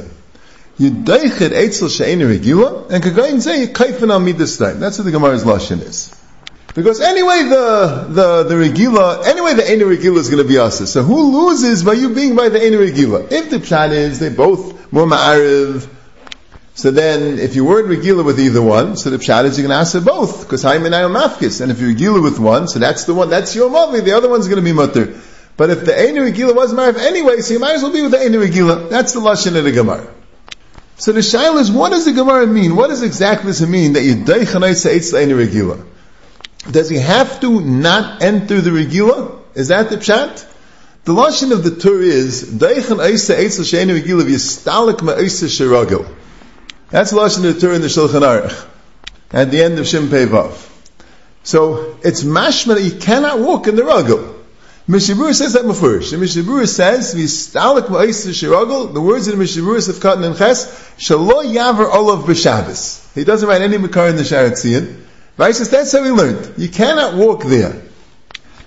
You 0.78 0.92
deichet 0.92 1.52
eitzel 1.52 1.90
she'ein 1.90 2.20
regila, 2.20 2.92
and 2.92 3.04
kagayin 3.04 3.38
zeh 3.38 3.74
kaifen 3.74 4.24
midas 4.24 4.58
day. 4.58 4.74
That's 4.74 5.00
what 5.00 5.06
the 5.06 5.12
Gemara's 5.12 5.44
lashon 5.44 5.82
is. 5.82 6.14
Because 6.78 7.02
anyway, 7.02 7.42
the, 7.42 8.06
the, 8.10 8.44
the 8.44 8.54
Regila, 8.54 9.26
anyway, 9.26 9.56
the 9.56 9.64
Eni 9.64 9.82
Regila 9.82 10.18
is 10.18 10.30
going 10.30 10.44
to 10.44 10.48
be 10.48 10.60
us. 10.60 10.88
So 10.92 11.02
who 11.02 11.48
loses 11.48 11.84
by 11.84 11.94
you 11.94 12.14
being 12.14 12.36
by 12.36 12.50
the 12.50 12.60
Eni 12.60 12.92
Regila? 12.92 13.32
If 13.32 13.50
the 13.50 13.60
plan 13.60 13.92
is 13.92 14.20
they 14.20 14.30
both 14.30 14.92
more 14.92 15.08
Ma'ariv, 15.08 15.90
so 16.78 16.92
then 16.92 17.40
if 17.40 17.56
you 17.56 17.66
weren't 17.66 17.88
Regila 17.88 18.24
with 18.24 18.40
either 18.40 18.62
one, 18.62 18.98
so 18.98 19.10
the 19.10 19.18
pshat 19.18 19.46
is 19.46 19.58
you're 19.58 19.68
going 19.68 19.76
to 19.76 19.82
ask 19.82 19.94
for 19.94 20.00
both, 20.00 20.42
because 20.44 20.64
I'm 20.64 20.86
in 20.86 20.92
Mafkis. 20.92 21.60
And 21.60 21.72
if 21.72 21.80
you're 21.80 21.92
Regila 21.92 22.22
with 22.22 22.38
one, 22.38 22.68
so 22.68 22.78
that's 22.78 23.06
the 23.06 23.16
one, 23.16 23.32
that's 23.32 23.56
your 23.56 23.68
Mavi, 23.72 24.04
the 24.06 24.12
other 24.12 24.30
one's 24.30 24.48
going 24.48 24.58
to 24.58 24.62
be 24.62 24.74
Mutter. 24.74 25.20
But 25.58 25.72
if 25.72 25.86
the 25.86 25.92
Eni 25.92 26.32
Regila 26.32 26.56
was 26.56 26.76
Ma'ariv 26.76 26.98
anyway, 26.98 27.40
so 27.40 27.56
you 27.56 27.60
might 27.60 27.74
as 27.74 27.82
well 27.82 27.92
be 27.92 28.04
with 28.04 28.12
the 28.12 28.18
Eni 28.18 28.48
Regila. 28.48 28.92
That's 28.92 29.14
the 29.14 29.20
Lashon 29.20 29.56
of 29.56 29.64
the 29.64 29.72
Gemara. 29.72 30.08
So 30.98 31.14
the 31.14 31.22
Shail 31.22 31.60
is, 31.60 31.72
what 31.72 31.90
does 31.90 32.06
the 32.06 32.14
Gemara 32.14 32.46
mean? 32.46 32.76
What 32.76 32.90
does 32.90 33.02
exactly 33.02 33.48
this 33.48 33.62
mean 33.62 33.94
that 33.94 34.04
you 34.04 34.14
Deichanai 34.18 34.76
Seitz 34.76 35.14
Eni 35.14 35.48
Regila? 35.48 35.84
Does 36.70 36.90
he 36.90 36.98
have 36.98 37.42
to 37.42 37.60
not 37.60 38.22
enter 38.22 38.62
the 38.62 38.70
Regila? 38.70 39.42
Is 39.56 39.70
that 39.70 39.90
the 39.90 39.98
pshat? 39.98 40.46
The 41.06 41.14
lashon 41.14 41.52
of 41.54 41.64
the 41.64 41.72
Tur 41.72 42.04
is 42.04 42.44
Deichan 42.44 42.98
Eisa 42.98 43.36
Eitzel 43.36 43.64
Sheinu 43.66 44.00
Regila 44.00 44.22
V'Yistalik 44.22 44.98
Ma'Eisa 44.98 45.48
Shiragil. 45.48 46.17
That's 46.90 47.12
lashon 47.12 47.60
Tur 47.60 47.74
in 47.74 47.82
the 47.82 47.88
Shulchan 47.88 48.22
Aruch 48.22 48.66
at 49.32 49.52
the 49.52 49.62
end 49.62 49.78
of 49.80 49.88
Shem 49.88 50.08
Vav. 50.08 50.64
So 51.44 51.98
it's 52.04 52.24
mashma 52.24 52.84
you 52.84 52.98
cannot 53.00 53.40
walk 53.40 53.68
in 53.68 53.76
the 53.76 53.82
Ragil. 53.84 54.36
Mishabur 54.88 55.34
says 55.34 55.52
that 55.54 55.64
first. 55.74 56.12
The 56.12 56.18
Mishabur 56.18 56.66
says 56.66 57.14
V'Yistalik 57.14 57.88
Ma'Eisa 57.88 58.30
Shiragil. 58.30 58.94
The 58.94 59.02
words 59.02 59.28
in 59.28 59.38
the 59.38 59.44
Mishabur 59.44 59.90
of 59.90 59.96
Katan 59.96 60.26
and 60.26 60.38
Ches 60.38 60.66
Shalo 60.98 61.44
Yaver 61.44 61.94
Olav 61.94 62.24
B'Shabbos. 62.24 63.14
He 63.14 63.26
doesn't 63.26 63.50
write 63.50 63.62
any 63.62 63.78
Makar 63.78 64.08
in 64.08 64.16
the 64.16 64.24
Sharatzian. 64.24 65.04
So 65.38 65.64
that's 65.66 65.92
how 65.92 66.02
we 66.02 66.12
learned. 66.12 66.54
You 66.58 66.70
cannot 66.70 67.16
walk 67.16 67.44
there. 67.44 67.82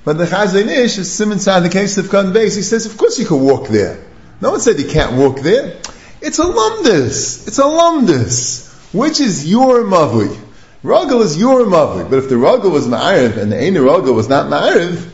But 0.04 0.18
the 0.18 0.26
Chazon 0.26 0.68
Ish, 0.68 0.98
is 0.98 1.12
Simon 1.12 1.38
said 1.38 1.60
the 1.60 1.68
case 1.68 1.98
of 1.98 2.06
Beis, 2.06 2.54
he 2.54 2.62
says, 2.62 2.86
of 2.86 2.96
course 2.96 3.18
you 3.18 3.26
can 3.26 3.40
walk 3.40 3.68
there. 3.68 3.98
No 4.40 4.50
one 4.52 4.60
said 4.60 4.78
you 4.78 4.88
can't 4.88 5.16
walk 5.16 5.40
there. 5.40 5.78
It's 6.22 6.38
a 6.38 6.44
lumdus. 6.44 7.48
It's 7.48 7.58
a 7.58 7.62
lumdus. 7.62 8.68
Which 8.92 9.20
is 9.20 9.48
your 9.48 9.82
mavui. 9.84 10.38
Ruggle 10.82 11.22
is 11.22 11.38
your 11.38 11.64
mavui. 11.64 12.08
But 12.10 12.18
if 12.20 12.28
the 12.28 12.34
ruggle 12.34 12.70
was 12.70 12.86
ma'ariv 12.86 13.36
and 13.36 13.52
the 13.52 13.56
Einu 13.56 13.84
ruggle 13.84 14.14
was 14.14 14.28
not 14.28 14.46
ma'ariv, 14.46 15.08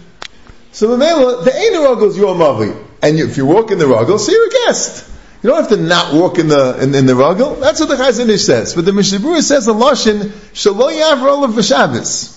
so 0.73 0.89
the 0.89 0.97
the 0.97 1.53
Einu 1.53 1.79
ruggle 1.87 2.09
is 2.09 2.17
your 2.17 2.35
mavui. 2.35 2.85
And 3.03 3.19
if 3.19 3.37
you 3.37 3.47
walk 3.47 3.71
in 3.71 3.79
the 3.79 3.85
ruggle, 3.85 4.19
so 4.19 4.33
you're 4.33 4.47
a 4.47 4.51
guest. 4.51 5.11
You 5.43 5.51
don't 5.51 5.61
have 5.61 5.69
to 5.69 5.77
not 5.77 6.15
walk 6.15 6.39
in 6.39 6.49
the 6.49 6.83
in, 6.83 6.95
in 6.95 7.07
the 7.07 7.13
ruggle. 7.13 7.61
That's 7.61 7.79
what 7.81 7.89
the 7.89 7.97
Chazon 7.97 8.29
Ish 8.29 8.45
says. 8.45 8.75
But 8.75 8.85
the 8.85 8.93
Mishabura 8.93 9.43
says 9.43 9.67
the 9.67 9.75
lashon 9.75 10.31
shalo 10.55 10.91
yavro 10.91 11.45
of 11.45 11.51
v'shabbos. 11.51 12.33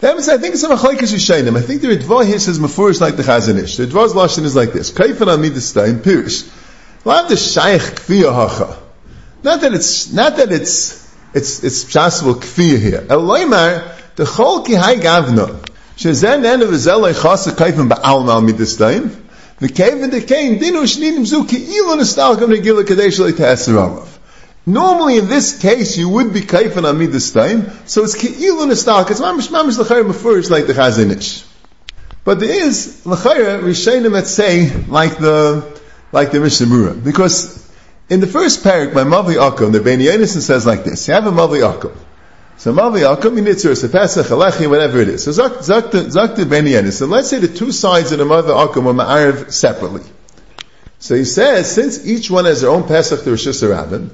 That 0.00 0.14
means 0.14 0.28
I 0.28 0.38
think 0.38 0.54
it's 0.54 0.62
a 0.62 0.68
machlekes 0.68 1.12
yishayim. 1.12 1.56
I 1.56 1.62
think 1.62 1.80
the 1.80 1.88
Ritva 1.88 2.24
here 2.24 2.38
says 2.38 2.58
mafurish 2.58 3.00
like 3.00 3.16
the 3.16 3.24
Chazon 3.24 3.60
Ish. 3.60 3.78
The 3.78 3.86
Ritva's 3.86 4.12
lashon 4.12 4.44
is 4.44 4.54
like 4.54 4.72
this: 4.72 4.92
kaifan 4.92 5.26
amidistain 5.26 6.00
pirish. 6.00 6.48
Not 7.08 7.30
that 7.30 7.40
it's 9.72 10.12
not 10.12 10.36
that 10.36 10.52
it's 10.52 11.08
it's 11.32 11.64
it's 11.64 11.90
possible 11.90 12.34
kfiyah 12.34 12.78
here. 12.78 13.00
Eloymar 13.00 13.96
the 14.16 14.24
chol 14.24 14.66
ki 14.66 14.74
hay 14.74 14.96
gavna. 14.96 15.58
Shezen 15.96 16.44
en 16.44 16.60
of 16.60 16.68
zelay 16.68 17.14
chasa 17.14 17.52
kaifan 17.52 17.88
ba'al 17.88 18.26
mal 18.26 18.42
midistain. 18.42 19.10
The 19.58 19.70
cave 19.70 20.02
and 20.02 20.12
the 20.12 20.20
cane, 20.20 20.60
dinu 20.60 20.82
shnidim 20.82 21.24
zu 21.24 21.44
ki'ilu 21.44 21.96
nestalkam 21.96 22.50
negila 22.54 22.86
kadesh 22.86 23.18
le'ta'asiramav. 23.18 24.06
Normally, 24.66 25.16
in 25.16 25.28
this 25.28 25.58
case, 25.58 25.96
you 25.96 26.10
would 26.10 26.34
be 26.34 26.42
kaifan 26.42 26.84
amid 26.88 27.12
time, 27.32 27.70
so 27.86 28.04
it's 28.04 28.16
ki'ilu 28.16 28.66
nestalk. 28.66 29.10
It's 29.10 29.20
mamish 29.20 29.48
mamish 29.48 29.78
l'chayr 29.78 30.04
mefurish 30.04 30.50
like 30.50 30.66
the 30.66 30.74
Chazon 30.74 31.16
Ish. 31.16 31.42
But 32.22 32.40
there 32.40 32.66
is 32.66 33.06
l'chayr 33.06 33.62
rishenim 33.62 34.12
that 34.12 34.26
say 34.26 34.70
like 34.88 35.16
the 35.16 35.77
like 36.12 36.32
the 36.32 36.40
Mishnah 36.40 36.94
because 36.94 37.70
in 38.08 38.20
the 38.20 38.26
first 38.26 38.64
parak 38.64 38.94
by 38.94 39.04
Mavi 39.04 39.34
Akum, 39.34 39.72
the 39.72 39.80
Ben 39.80 39.98
Yenison 39.98 40.40
says 40.40 40.66
like 40.66 40.84
this: 40.84 41.06
You 41.08 41.14
have 41.14 41.26
a 41.26 41.30
Mavi 41.30 41.60
Akum. 41.60 41.94
So 42.56 42.72
Mavi 42.72 43.02
Akum 43.02 43.38
Yinitzur, 43.38 43.76
so 43.76 43.88
Pesach, 43.88 44.26
Alechi, 44.26 44.68
whatever 44.68 45.00
it 45.00 45.08
is. 45.08 45.24
So 45.24 45.32
Zak 45.32 45.52
Zakta 45.52 46.48
Ben 46.48 46.64
Yenis. 46.64 46.94
So 46.94 47.06
let's 47.06 47.28
say 47.28 47.38
the 47.38 47.48
two 47.48 47.70
sides 47.70 48.12
of 48.12 48.18
the 48.18 48.24
Mavi 48.24 48.48
Akum 48.48 48.86
are 48.86 49.04
Ma'ariv 49.04 49.52
separately. 49.52 50.02
So 50.98 51.14
he 51.14 51.24
says, 51.24 51.72
since 51.72 52.04
each 52.04 52.30
one 52.30 52.46
has 52.46 52.62
their 52.62 52.70
own 52.70 52.88
Pesach 52.88 53.22
to 53.22 53.30
Rosh 53.30 53.46
Hashanah, 53.46 54.08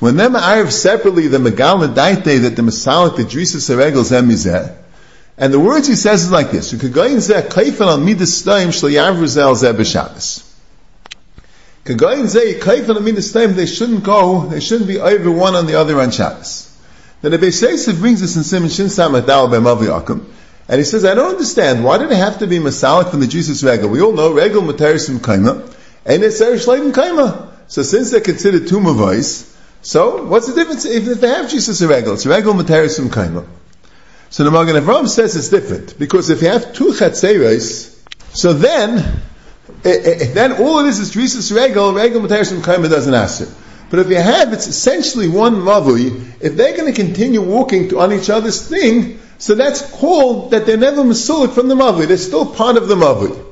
when 0.00 0.16
they're 0.16 0.28
Ma'ariv 0.28 0.72
separately, 0.72 1.28
the 1.28 1.38
Megal 1.38 1.94
Daite 1.94 2.42
that 2.42 2.56
the 2.56 2.62
Masalik, 2.62 3.16
the 3.16 3.22
Drisa 3.22 3.58
Seregel 3.58 4.02
Zemizeh, 4.02 4.76
and 5.36 5.52
the 5.52 5.60
words 5.60 5.86
he 5.86 5.96
says 5.96 6.24
is 6.24 6.30
like 6.30 6.50
this: 6.50 6.72
"You 6.72 6.78
could 6.78 6.92
go 6.92 7.02
in 7.04 7.16
zeh 7.16 7.48
kaifan 7.48 7.86
al 7.88 7.98
midas 7.98 8.40
staim 8.40 8.72
shel 8.72 8.88
yavruzel 8.88 9.54
zeh 9.56 9.72
b'Shabbos." 9.74 9.74
Kagayin 9.74 10.22
zeh 10.22 10.22
kaifan 10.22 10.22
al 10.22 10.22
midas 11.34 11.72
staim. 11.72 11.73
They 11.84 13.66
shouldn't 13.66 14.04
go. 14.04 14.46
They 14.46 14.60
shouldn't 14.60 14.88
be 14.88 14.98
over 14.98 15.30
one 15.30 15.54
on 15.54 15.66
the 15.66 15.74
other 15.74 16.00
on 16.00 16.10
Shabbos. 16.10 16.74
Then 17.20 17.32
the 17.32 17.38
Beis 17.38 18.00
brings 18.00 18.20
this 18.20 18.36
in 18.36 18.44
Simon 18.44 18.68
Shin 18.70 18.86
Samach 18.86 19.26
Dal 19.26 19.48
Mavi 19.48 20.24
and 20.68 20.78
he 20.78 20.84
says, 20.84 21.04
I 21.04 21.14
don't 21.14 21.32
understand, 21.32 21.84
why 21.84 21.98
did 21.98 22.10
it 22.10 22.16
have 22.16 22.38
to 22.38 22.46
be 22.46 22.58
Masalik 22.58 23.10
from 23.10 23.20
the 23.20 23.26
Jesus 23.26 23.62
Regal? 23.62 23.90
We 23.90 24.00
all 24.00 24.12
know 24.12 24.32
Regal 24.32 24.62
Matarisim 24.62 25.18
Kaima, 25.18 25.74
and 26.06 26.22
it's 26.22 26.40
Erish 26.40 26.66
Leidim 26.66 26.92
Kaima. 26.92 27.50
So 27.68 27.82
since 27.82 28.10
they're 28.10 28.20
considered 28.20 28.66
two 28.66 28.78
Mavais, 28.78 29.54
so 29.82 30.24
what's 30.24 30.46
the 30.46 30.54
difference 30.54 30.86
if, 30.86 31.06
if 31.06 31.20
they 31.20 31.28
have 31.28 31.50
Jesus 31.50 31.82
Regal? 31.82 32.14
It's 32.14 32.24
Regal 32.24 32.54
Matarisim 32.54 33.08
Kaima. 33.08 33.46
So 34.30 34.44
the 34.44 34.50
Magen 34.50 34.76
Avram 34.76 35.06
says 35.06 35.36
it's 35.36 35.50
different, 35.50 35.98
because 35.98 36.30
if 36.30 36.40
you 36.40 36.48
have 36.48 36.72
two 36.72 36.92
Chatzeres, 36.92 37.94
so 38.32 38.54
then, 38.54 39.20
Eh, 39.84 39.90
eh, 39.90 40.16
eh. 40.20 40.32
then 40.32 40.52
all 40.52 40.78
of 40.78 40.86
this 40.86 40.98
is 40.98 41.10
Jesus 41.10 41.52
Regal, 41.52 41.92
Regal 41.92 42.22
Matarisim 42.22 42.62
Kaima 42.62 42.88
doesn't 42.88 43.12
answer. 43.12 43.48
But 43.90 43.98
if 43.98 44.08
you 44.08 44.16
have, 44.16 44.52
it's 44.54 44.66
essentially 44.66 45.28
one 45.28 45.56
mavui. 45.56 46.40
If 46.40 46.56
they're 46.56 46.74
going 46.74 46.92
to 46.92 46.98
continue 46.98 47.42
walking 47.42 47.90
to, 47.90 48.00
on 48.00 48.12
each 48.12 48.30
other's 48.30 48.66
thing, 48.66 49.20
so 49.36 49.54
that's 49.54 49.82
called 49.90 50.52
that 50.52 50.64
they're 50.64 50.78
never 50.78 51.02
masulik 51.02 51.52
from 51.52 51.68
the 51.68 51.74
mavui. 51.74 52.08
They're 52.08 52.16
still 52.16 52.46
part 52.46 52.78
of 52.78 52.88
the 52.88 52.94
mavui. 52.94 53.44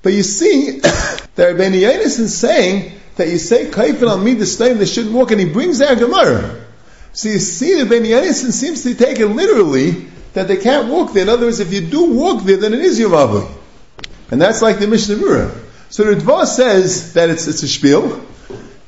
But 0.00 0.14
you 0.14 0.22
see, 0.22 0.80
that 0.80 1.36
Rabbeinu 1.36 1.80
Yonis 1.80 2.18
is 2.18 2.36
saying 2.36 2.98
that 3.16 3.28
you 3.28 3.36
say 3.36 3.66
kaifin 3.66 4.08
al 4.08 4.18
midas 4.18 4.56
they 4.56 4.86
shouldn't 4.86 5.14
walk, 5.14 5.32
and 5.32 5.40
he 5.40 5.50
brings 5.50 5.78
their 5.78 5.96
Gemara. 5.96 6.64
So 7.12 7.28
you 7.28 7.38
see 7.38 7.74
that 7.74 7.88
Rabbeinu 7.88 8.06
Yonis 8.06 8.52
seems 8.52 8.82
to 8.84 8.94
take 8.94 9.20
it 9.20 9.26
literally 9.26 10.06
that 10.32 10.48
they 10.48 10.56
can't 10.56 10.88
walk 10.88 11.12
there. 11.12 11.24
In 11.24 11.28
other 11.28 11.44
words, 11.44 11.60
if 11.60 11.74
you 11.74 11.82
do 11.82 12.10
walk 12.10 12.42
there, 12.42 12.56
then 12.56 12.72
it 12.72 12.80
is 12.80 12.98
your 12.98 13.10
mavui. 13.10 13.48
And 14.30 14.40
that's 14.40 14.62
like 14.62 14.78
the 14.78 14.88
Mishnah 14.88 15.16
Berurah. 15.16 15.63
So 15.94 16.12
the 16.12 16.20
Dvar 16.20 16.44
says 16.44 17.12
that 17.12 17.30
it's, 17.30 17.46
it's 17.46 17.62
a 17.62 17.68
spiel. 17.68 18.26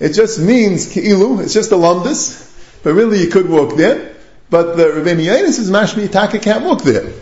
It 0.00 0.12
just 0.14 0.40
means 0.40 0.92
ki'ilu, 0.92 1.40
it's 1.40 1.54
just 1.54 1.70
a 1.70 1.76
lumdus, 1.76 2.52
but 2.82 2.94
really 2.94 3.20
you 3.20 3.28
could 3.28 3.48
walk 3.48 3.76
there. 3.76 4.16
But 4.50 4.76
the 4.76 4.86
Rabbeinu 4.86 5.44
is 5.44 5.70
mashmi 5.70 6.10
taka 6.10 6.40
can't 6.40 6.64
walk 6.64 6.82
there. 6.82 7.12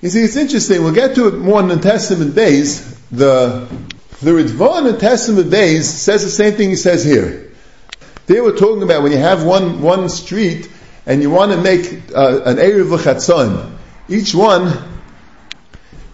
You 0.00 0.08
see, 0.08 0.22
it's 0.22 0.34
interesting. 0.34 0.82
We'll 0.82 0.92
get 0.92 1.14
to 1.14 1.28
it 1.28 1.34
more 1.36 1.60
in 1.60 1.68
the 1.68 1.76
Testament 1.76 2.34
days. 2.34 2.98
The 3.10 3.68
the 4.20 4.32
Ritva 4.32 4.78
in 4.78 4.84
the 4.92 4.98
Testament 4.98 5.52
days 5.52 5.88
says 5.88 6.24
the 6.24 6.28
same 6.28 6.54
thing 6.54 6.70
he 6.70 6.74
says 6.74 7.04
here. 7.04 7.52
They 8.26 8.40
were 8.40 8.56
talking 8.56 8.82
about 8.82 9.04
when 9.04 9.12
you 9.12 9.18
have 9.18 9.44
one 9.44 9.82
one 9.82 10.08
street 10.08 10.68
and 11.06 11.22
you 11.22 11.30
want 11.30 11.52
to 11.52 11.60
make 11.60 12.10
uh, 12.12 12.40
an 12.44 12.58
area 12.58 12.82
of 12.82 12.88
Chatzon. 12.88 13.70
Each 14.08 14.34
one 14.34 14.76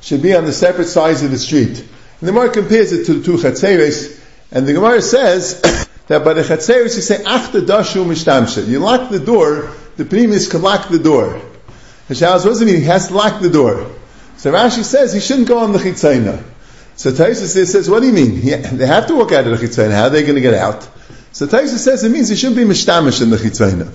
should 0.03 0.21
be 0.21 0.35
on 0.35 0.45
the 0.45 0.53
separate 0.53 0.89
sides 0.89 1.23
of 1.23 1.31
the 1.31 1.39
street. 1.39 1.83
And 2.21 2.29
the 2.29 2.33
Gemara 2.33 2.51
compares 2.51 2.93
it 2.93 3.05
to 3.07 3.15
the 3.15 3.25
two 3.25 3.37
Chatzeres, 3.37 4.21
and 4.51 4.67
the 4.67 4.73
Gemara 4.73 5.03
says 5.03 5.61
that 6.09 6.25
by 6.25 6.35
the 6.35 6.43
Chatzeres 6.43 6.97
you 6.97 7.03
say, 7.03 7.23
After 7.25 7.61
dashu 7.61 8.05
mishtamshe. 8.05 8.67
You 8.67 8.81
lock 8.81 9.11
the 9.11 9.21
door, 9.21 9.71
the 9.97 10.05
primis 10.05 10.51
can 10.51 10.63
lock 10.63 10.89
the 10.89 10.99
door. 10.99 11.41
It 12.09 12.21
mean? 12.65 12.77
He 12.77 12.85
has 12.85 13.09
to 13.09 13.15
lock 13.15 13.41
the 13.41 13.51
door. 13.51 13.91
So 14.39 14.53
Rashi 14.53 14.83
says 14.83 15.13
he 15.13 15.21
shouldn't 15.21 15.49
go 15.49 15.59
on 15.59 15.73
the 15.73 15.79
Chitzayna. 15.79 16.43
So 16.97 17.13
Taisa 17.13 17.67
says, 17.67 17.91
what 17.91 18.01
do 18.01 18.07
you 18.07 18.13
mean? 18.13 18.41
He, 18.41 18.51
they 18.55 18.87
have 18.87 19.07
to 19.09 19.17
walk 19.17 19.33
out 19.33 19.47
of 19.47 19.59
the 19.59 19.67
Chitzayna. 19.67 19.93
How 19.93 20.05
are 20.05 20.11
they 20.11 20.23
going 20.23 20.37
to 20.37 20.41
get 20.41 20.55
out? 20.55 20.89
So 21.33 21.47
Taisa 21.47 21.77
says 21.77 22.03
it 22.05 22.09
means 22.11 22.29
he 22.29 22.37
shouldn't 22.37 22.57
be 22.57 22.65
mishtamish 22.65 23.23
in 23.23 23.31
the 23.31 23.37
Chitzayna. 23.37 23.93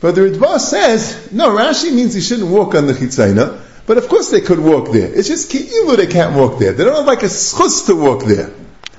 But 0.00 0.14
the 0.14 0.22
Ritva 0.22 0.60
says, 0.60 1.32
no, 1.32 1.50
Rashi 1.50 1.92
means 1.92 2.14
he 2.14 2.20
shouldn't 2.20 2.48
walk 2.48 2.74
on 2.74 2.86
the 2.86 2.92
Chitzayna. 2.92 3.60
But 3.88 3.96
of 3.96 4.06
course 4.08 4.30
they 4.30 4.42
could 4.42 4.58
walk 4.58 4.92
there. 4.92 5.10
It's 5.10 5.28
just 5.28 5.50
ki'ilu 5.50 5.96
they 5.96 6.06
can't 6.06 6.36
walk 6.36 6.58
there. 6.58 6.74
They 6.74 6.84
don't 6.84 6.94
have 6.94 7.06
like 7.06 7.22
a 7.22 7.30
schutz 7.30 7.86
to 7.86 7.96
walk 7.96 8.22
there. 8.22 8.50
It 8.50 8.52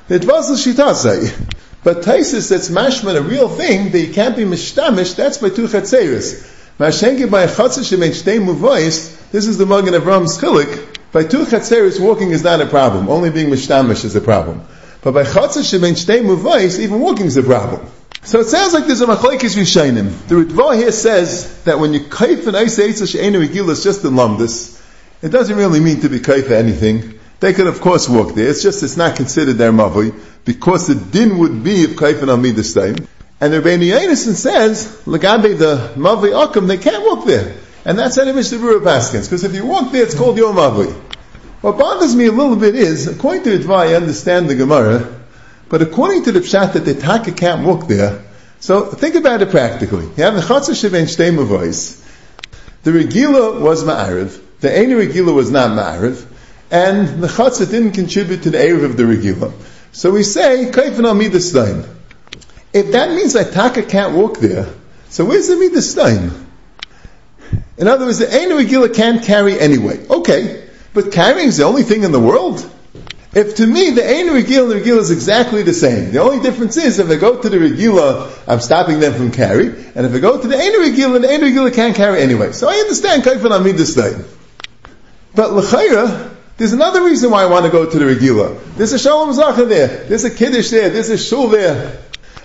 The 0.07 0.19
Dvaz 0.19 0.95
say. 0.95 1.45
But 1.83 1.97
Taisis, 1.97 2.49
that's 2.49 2.69
mashman, 2.69 3.15
a 3.15 3.21
real 3.21 3.47
thing, 3.49 3.91
that 3.91 3.99
you 3.99 4.11
can't 4.11 4.35
be 4.35 4.45
mishtamish, 4.45 5.15
that's 5.15 5.37
by 5.37 5.49
two 5.49 5.67
chatzeris. 5.67 6.43
Mashenki 6.79 7.29
by 7.29 7.43
a 7.43 7.47
shemein 7.47 8.09
shtei 8.09 8.43
muvois, 8.43 9.29
this 9.29 9.45
is 9.45 9.59
the 9.59 9.67
Magen 9.67 9.93
Avraham's 9.93 10.39
chilik, 10.39 10.97
by 11.11 11.23
two 11.23 11.45
chatzeris 11.45 11.99
walking 11.99 12.31
is 12.31 12.43
not 12.43 12.59
a 12.59 12.65
problem, 12.65 13.09
only 13.09 13.29
being 13.29 13.51
mishtamish 13.51 14.03
is 14.03 14.15
a 14.15 14.21
problem. 14.21 14.63
But 15.03 15.13
by 15.13 15.23
chatzah 15.23 15.61
shemein 15.61 15.93
shtei 15.93 16.21
muvois, 16.21 16.79
even 16.79 16.99
walking 16.99 17.27
is 17.27 17.37
a 17.37 17.43
problem. 17.43 17.87
So 18.23 18.39
it 18.39 18.47
sounds 18.47 18.73
like 18.73 18.87
there's 18.87 19.01
a 19.01 19.05
machlekes 19.05 19.55
rishayim. 19.55 20.27
The 20.27 20.35
Ritva 20.35 20.75
here 20.75 20.91
says 20.91 21.63
that 21.65 21.79
when 21.79 21.93
you 21.93 21.99
kaif 21.99 22.47
an 22.47 22.55
ice 22.55 22.79
eitz 22.79 23.83
just 23.83 24.03
in 24.03 24.13
lumdus, 24.13 24.78
it 25.21 25.29
doesn't 25.29 25.57
really 25.57 25.79
mean 25.79 26.01
to 26.01 26.09
be 26.09 26.19
kaif 26.19 26.49
anything. 26.51 27.19
They 27.39 27.53
could 27.53 27.67
of 27.67 27.81
course 27.81 28.09
walk 28.09 28.35
there. 28.35 28.49
It's 28.49 28.63
just 28.63 28.83
it's 28.83 28.97
not 28.97 29.15
considered 29.15 29.53
their 29.53 29.71
mavui 29.71 30.17
because 30.45 30.87
the 30.87 30.95
din 30.95 31.37
would 31.37 31.63
be 31.63 31.83
if 31.83 31.91
kaif 31.91 32.21
and 32.21 32.31
amid 32.31 32.55
time. 32.73 33.07
And 33.41 33.53
the 33.53 33.61
Rebbeinu 33.61 33.89
Yonason 33.91 34.35
says, 34.35 35.01
Lagabe 35.05 35.57
the 35.57 35.93
mavui 35.95 36.31
akum, 36.31 36.67
they 36.67 36.77
can't 36.77 37.03
walk 37.03 37.25
there. 37.25 37.55
And 37.85 37.97
that's 37.97 38.17
how 38.17 38.25
the 38.25 38.33
Mishnah 38.33 38.57
Berurah 38.57 38.81
Paskins. 38.81 39.25
Because 39.25 39.45
if 39.45 39.53
you 39.53 39.65
walk 39.65 39.93
there, 39.93 40.03
it's 40.03 40.15
called 40.15 40.37
your 40.37 40.53
mavui. 40.53 40.91
What 41.61 41.77
bothers 41.77 42.15
me 42.15 42.25
a 42.25 42.31
little 42.31 42.55
bit 42.55 42.75
is, 42.75 43.07
according 43.07 43.43
to 43.43 43.57
Ritva, 43.57 43.75
I 43.75 43.95
understand 43.95 44.49
the 44.49 44.55
Gemara, 44.55 45.13
but 45.69 45.81
according 45.81 46.23
to 46.23 46.31
the 46.31 46.39
Pshat 46.39 46.73
that 46.73 46.85
the 46.85 46.95
Taka 46.95 47.31
can't 47.31 47.65
walk 47.65 47.87
there, 47.87 48.25
so 48.59 48.85
think 48.85 49.15
about 49.15 49.41
it 49.41 49.49
practically. 49.49 50.05
You 50.05 50.23
have 50.23 50.35
the 50.35 50.41
Chatzah 50.41 50.71
Sheven 50.71 51.03
Shtei. 51.03 52.05
The 52.83 52.91
Regila 52.91 53.61
was 53.61 53.83
Ma'ariv. 53.83 54.41
The 54.61 54.77
Ein 54.77 54.89
Regila 54.89 55.33
was 55.33 55.51
not 55.51 55.71
Ma'ariv. 55.71 56.25
And 56.71 57.23
the 57.23 57.27
Chatzah 57.27 57.69
didn't 57.69 57.93
contribute 57.93 58.43
to 58.43 58.51
the 58.51 58.57
Erev 58.57 58.83
of 58.85 58.97
the 58.97 59.03
Regila. 59.03 59.51
So 59.91 60.11
we 60.11 60.23
say, 60.23 60.69
Kaifin 60.71 61.05
al 61.05 61.15
Midastein. 61.15 61.87
If 62.73 62.91
that 62.91 63.09
means 63.09 63.33
that 63.33 63.53
Taka 63.53 63.83
can't 63.83 64.15
walk 64.15 64.37
there, 64.37 64.67
so 65.09 65.25
where's 65.25 65.47
the 65.47 65.55
Midastein? 65.55 66.45
In 67.77 67.87
other 67.87 68.05
words, 68.05 68.19
the 68.19 68.31
Ein 68.31 68.49
Regila 68.49 68.93
can't 68.93 69.23
carry 69.23 69.59
anyway. 69.59 70.05
Okay. 70.07 70.67
But 70.93 71.11
carrying 71.11 71.47
is 71.47 71.57
the 71.57 71.63
only 71.63 71.83
thing 71.83 72.03
in 72.03 72.11
the 72.11 72.19
world. 72.19 72.69
If 73.33 73.55
to 73.55 73.67
me 73.67 73.91
the 73.91 74.03
Ein 74.03 74.27
Regila 74.27 74.63
and 74.63 74.71
the 74.71 74.75
Regila 74.75 74.97
is 74.97 75.11
exactly 75.11 75.61
the 75.61 75.73
same, 75.73 76.11
the 76.11 76.19
only 76.19 76.41
difference 76.41 76.77
is 76.77 76.97
if 76.97 77.09
I 77.09 77.15
go 77.15 77.39
to 77.39 77.49
the 77.49 77.57
Regila, 77.57 78.31
I'm 78.47 78.59
stopping 78.59 78.99
them 78.99 79.13
from 79.13 79.31
carry, 79.31 79.67
and 79.67 80.05
if 80.05 80.13
I 80.13 80.19
go 80.19 80.41
to 80.41 80.47
the 80.47 80.57
Ein 80.57 80.73
Regila, 80.73 81.21
the 81.21 81.31
Ein 81.31 81.41
Regila 81.41 81.73
can't 81.73 81.95
carry 81.95 82.21
anyway. 82.21 82.51
So 82.53 82.67
I 82.67 82.73
understand 82.73 83.23
Kaifan 83.23 83.55
Amid 83.55 83.77
this. 83.77 83.95
But 85.39 85.53
L'chayra, 85.53 86.35
there's 86.57 86.73
another 86.73 87.01
reason 87.01 87.31
why 87.31 87.43
I 87.43 87.45
want 87.45 87.63
to 87.63 87.71
go 87.71 87.89
to 87.89 87.97
the 87.97 88.03
Regila. 88.03 88.61
There's 88.75 88.91
a 88.91 88.99
Shalom 88.99 89.29
Zacha 89.29 89.69
there, 89.69 89.87
there's 89.87 90.25
a 90.25 90.29
Kiddush 90.29 90.69
there, 90.69 90.89
there's 90.89 91.07
a 91.07 91.17
Shul 91.17 91.47
there. 91.47 91.97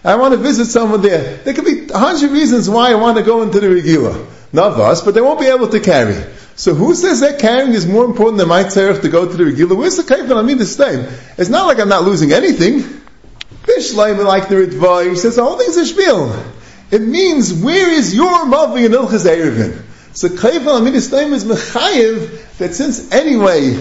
I 0.04 0.14
want 0.14 0.30
to 0.30 0.38
visit 0.38 0.66
someone 0.66 1.02
there. 1.02 1.38
There 1.38 1.54
could 1.54 1.64
be 1.64 1.88
a 1.92 1.98
hundred 1.98 2.30
reasons 2.30 2.70
why 2.70 2.92
I 2.92 2.94
want 2.94 3.16
to 3.16 3.24
go 3.24 3.42
into 3.42 3.59
the 3.59 3.66
Regila. 3.66 4.24
Not 4.52 4.78
us, 4.78 5.00
but 5.00 5.14
they 5.14 5.20
won't 5.20 5.40
be 5.40 5.46
able 5.46 5.66
to 5.70 5.80
carry. 5.80 6.24
So 6.54 6.72
who 6.72 6.94
says 6.94 7.18
that 7.18 7.40
carrying 7.40 7.72
is 7.72 7.85
more 7.85 8.04
important 8.04 8.38
than 8.38 8.46
my 8.46 8.62
tzarech 8.62 9.02
to 9.02 9.09
go 9.09 9.28
to 9.28 9.37
the 9.37 9.44
regular? 9.44 9.74
Where's 9.74 9.96
the 9.96 10.04
kaifan? 10.04 10.37
I 10.37 10.42
mean 10.42 10.59
the 10.59 10.64
same. 10.64 11.09
It's 11.37 11.50
not 11.50 11.66
like 11.66 11.80
I'm 11.80 11.88
not 11.88 12.04
losing 12.04 12.30
anything. 12.30 12.78
Bishleim 13.64 14.24
like 14.24 14.48
the 14.48 14.54
Ritva, 14.54 15.11
he 15.11 15.16
says 15.16 15.35
the 15.35 15.42
whole 15.42 15.59
thing's 15.59 15.76
a 15.76 15.85
spiel. 15.85 16.33
It 16.92 17.02
means 17.02 17.52
where 17.52 17.90
is 17.90 18.14
your 18.14 18.44
mavi 18.44 18.87
in 18.87 18.92
Ilchaz 18.92 19.26
Erevin? 19.26 19.83
So 20.14 20.29
kaifan 20.29 20.81
amin 20.81 20.94
is 20.94 21.11
mechayiv 21.11 22.59
that 22.59 22.74
since 22.74 23.12
anyway 23.12 23.72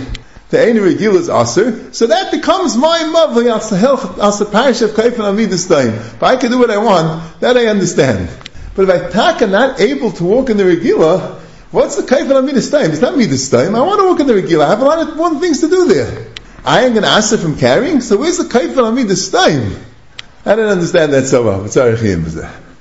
the 0.49 0.67
Ein 0.67 0.75
Regil 0.75 1.15
is 1.15 1.29
Aser, 1.29 1.93
so 1.93 2.07
that 2.07 2.31
becomes 2.31 2.75
my 2.77 2.99
mavi 2.99 3.51
as 3.51 4.39
the 4.39 4.45
parish 4.45 4.81
of 4.81 4.91
this 5.49 5.67
time. 5.67 5.89
If 5.89 6.21
I 6.21 6.35
can 6.35 6.51
do 6.51 6.59
what 6.59 6.69
I 6.69 6.77
want, 6.77 7.39
that 7.39 7.57
I 7.57 7.67
understand. 7.67 8.29
But 8.75 8.83
if 8.83 8.89
I 8.89 9.09
taka 9.09 9.47
not 9.47 9.79
able 9.79 10.11
to 10.11 10.23
walk 10.23 10.49
in 10.49 10.57
the 10.57 10.63
Regila, 10.63 11.39
What's 11.73 11.95
the 11.95 12.03
midas 12.43 12.69
time? 12.69 12.91
It's 12.91 13.01
not 13.01 13.17
midas 13.17 13.49
time. 13.49 13.75
I 13.75 13.81
want 13.81 13.99
to 13.99 14.05
walk 14.05 14.19
in 14.19 14.27
the 14.27 14.35
regular. 14.35 14.63
I 14.63 14.69
have 14.69 14.81
a 14.81 14.85
lot 14.85 14.99
of 14.99 15.09
important 15.09 15.41
things 15.41 15.61
to 15.61 15.67
do 15.67 15.87
there. 15.87 16.27
I 16.63 16.81
am 16.81 16.91
going 16.91 17.01
to 17.01 17.09
ask 17.09 17.35
from 17.39 17.57
carrying. 17.57 17.99
So 18.01 18.17
where's 18.17 18.37
the 18.37 18.91
midas 18.93 19.31
time? 19.31 19.75
I 20.45 20.55
don't 20.55 20.69
understand 20.69 21.13
that 21.13 21.25
so 21.25 21.43
well. 21.43 21.67
Sorry, 21.69 21.93
It's 21.93 22.72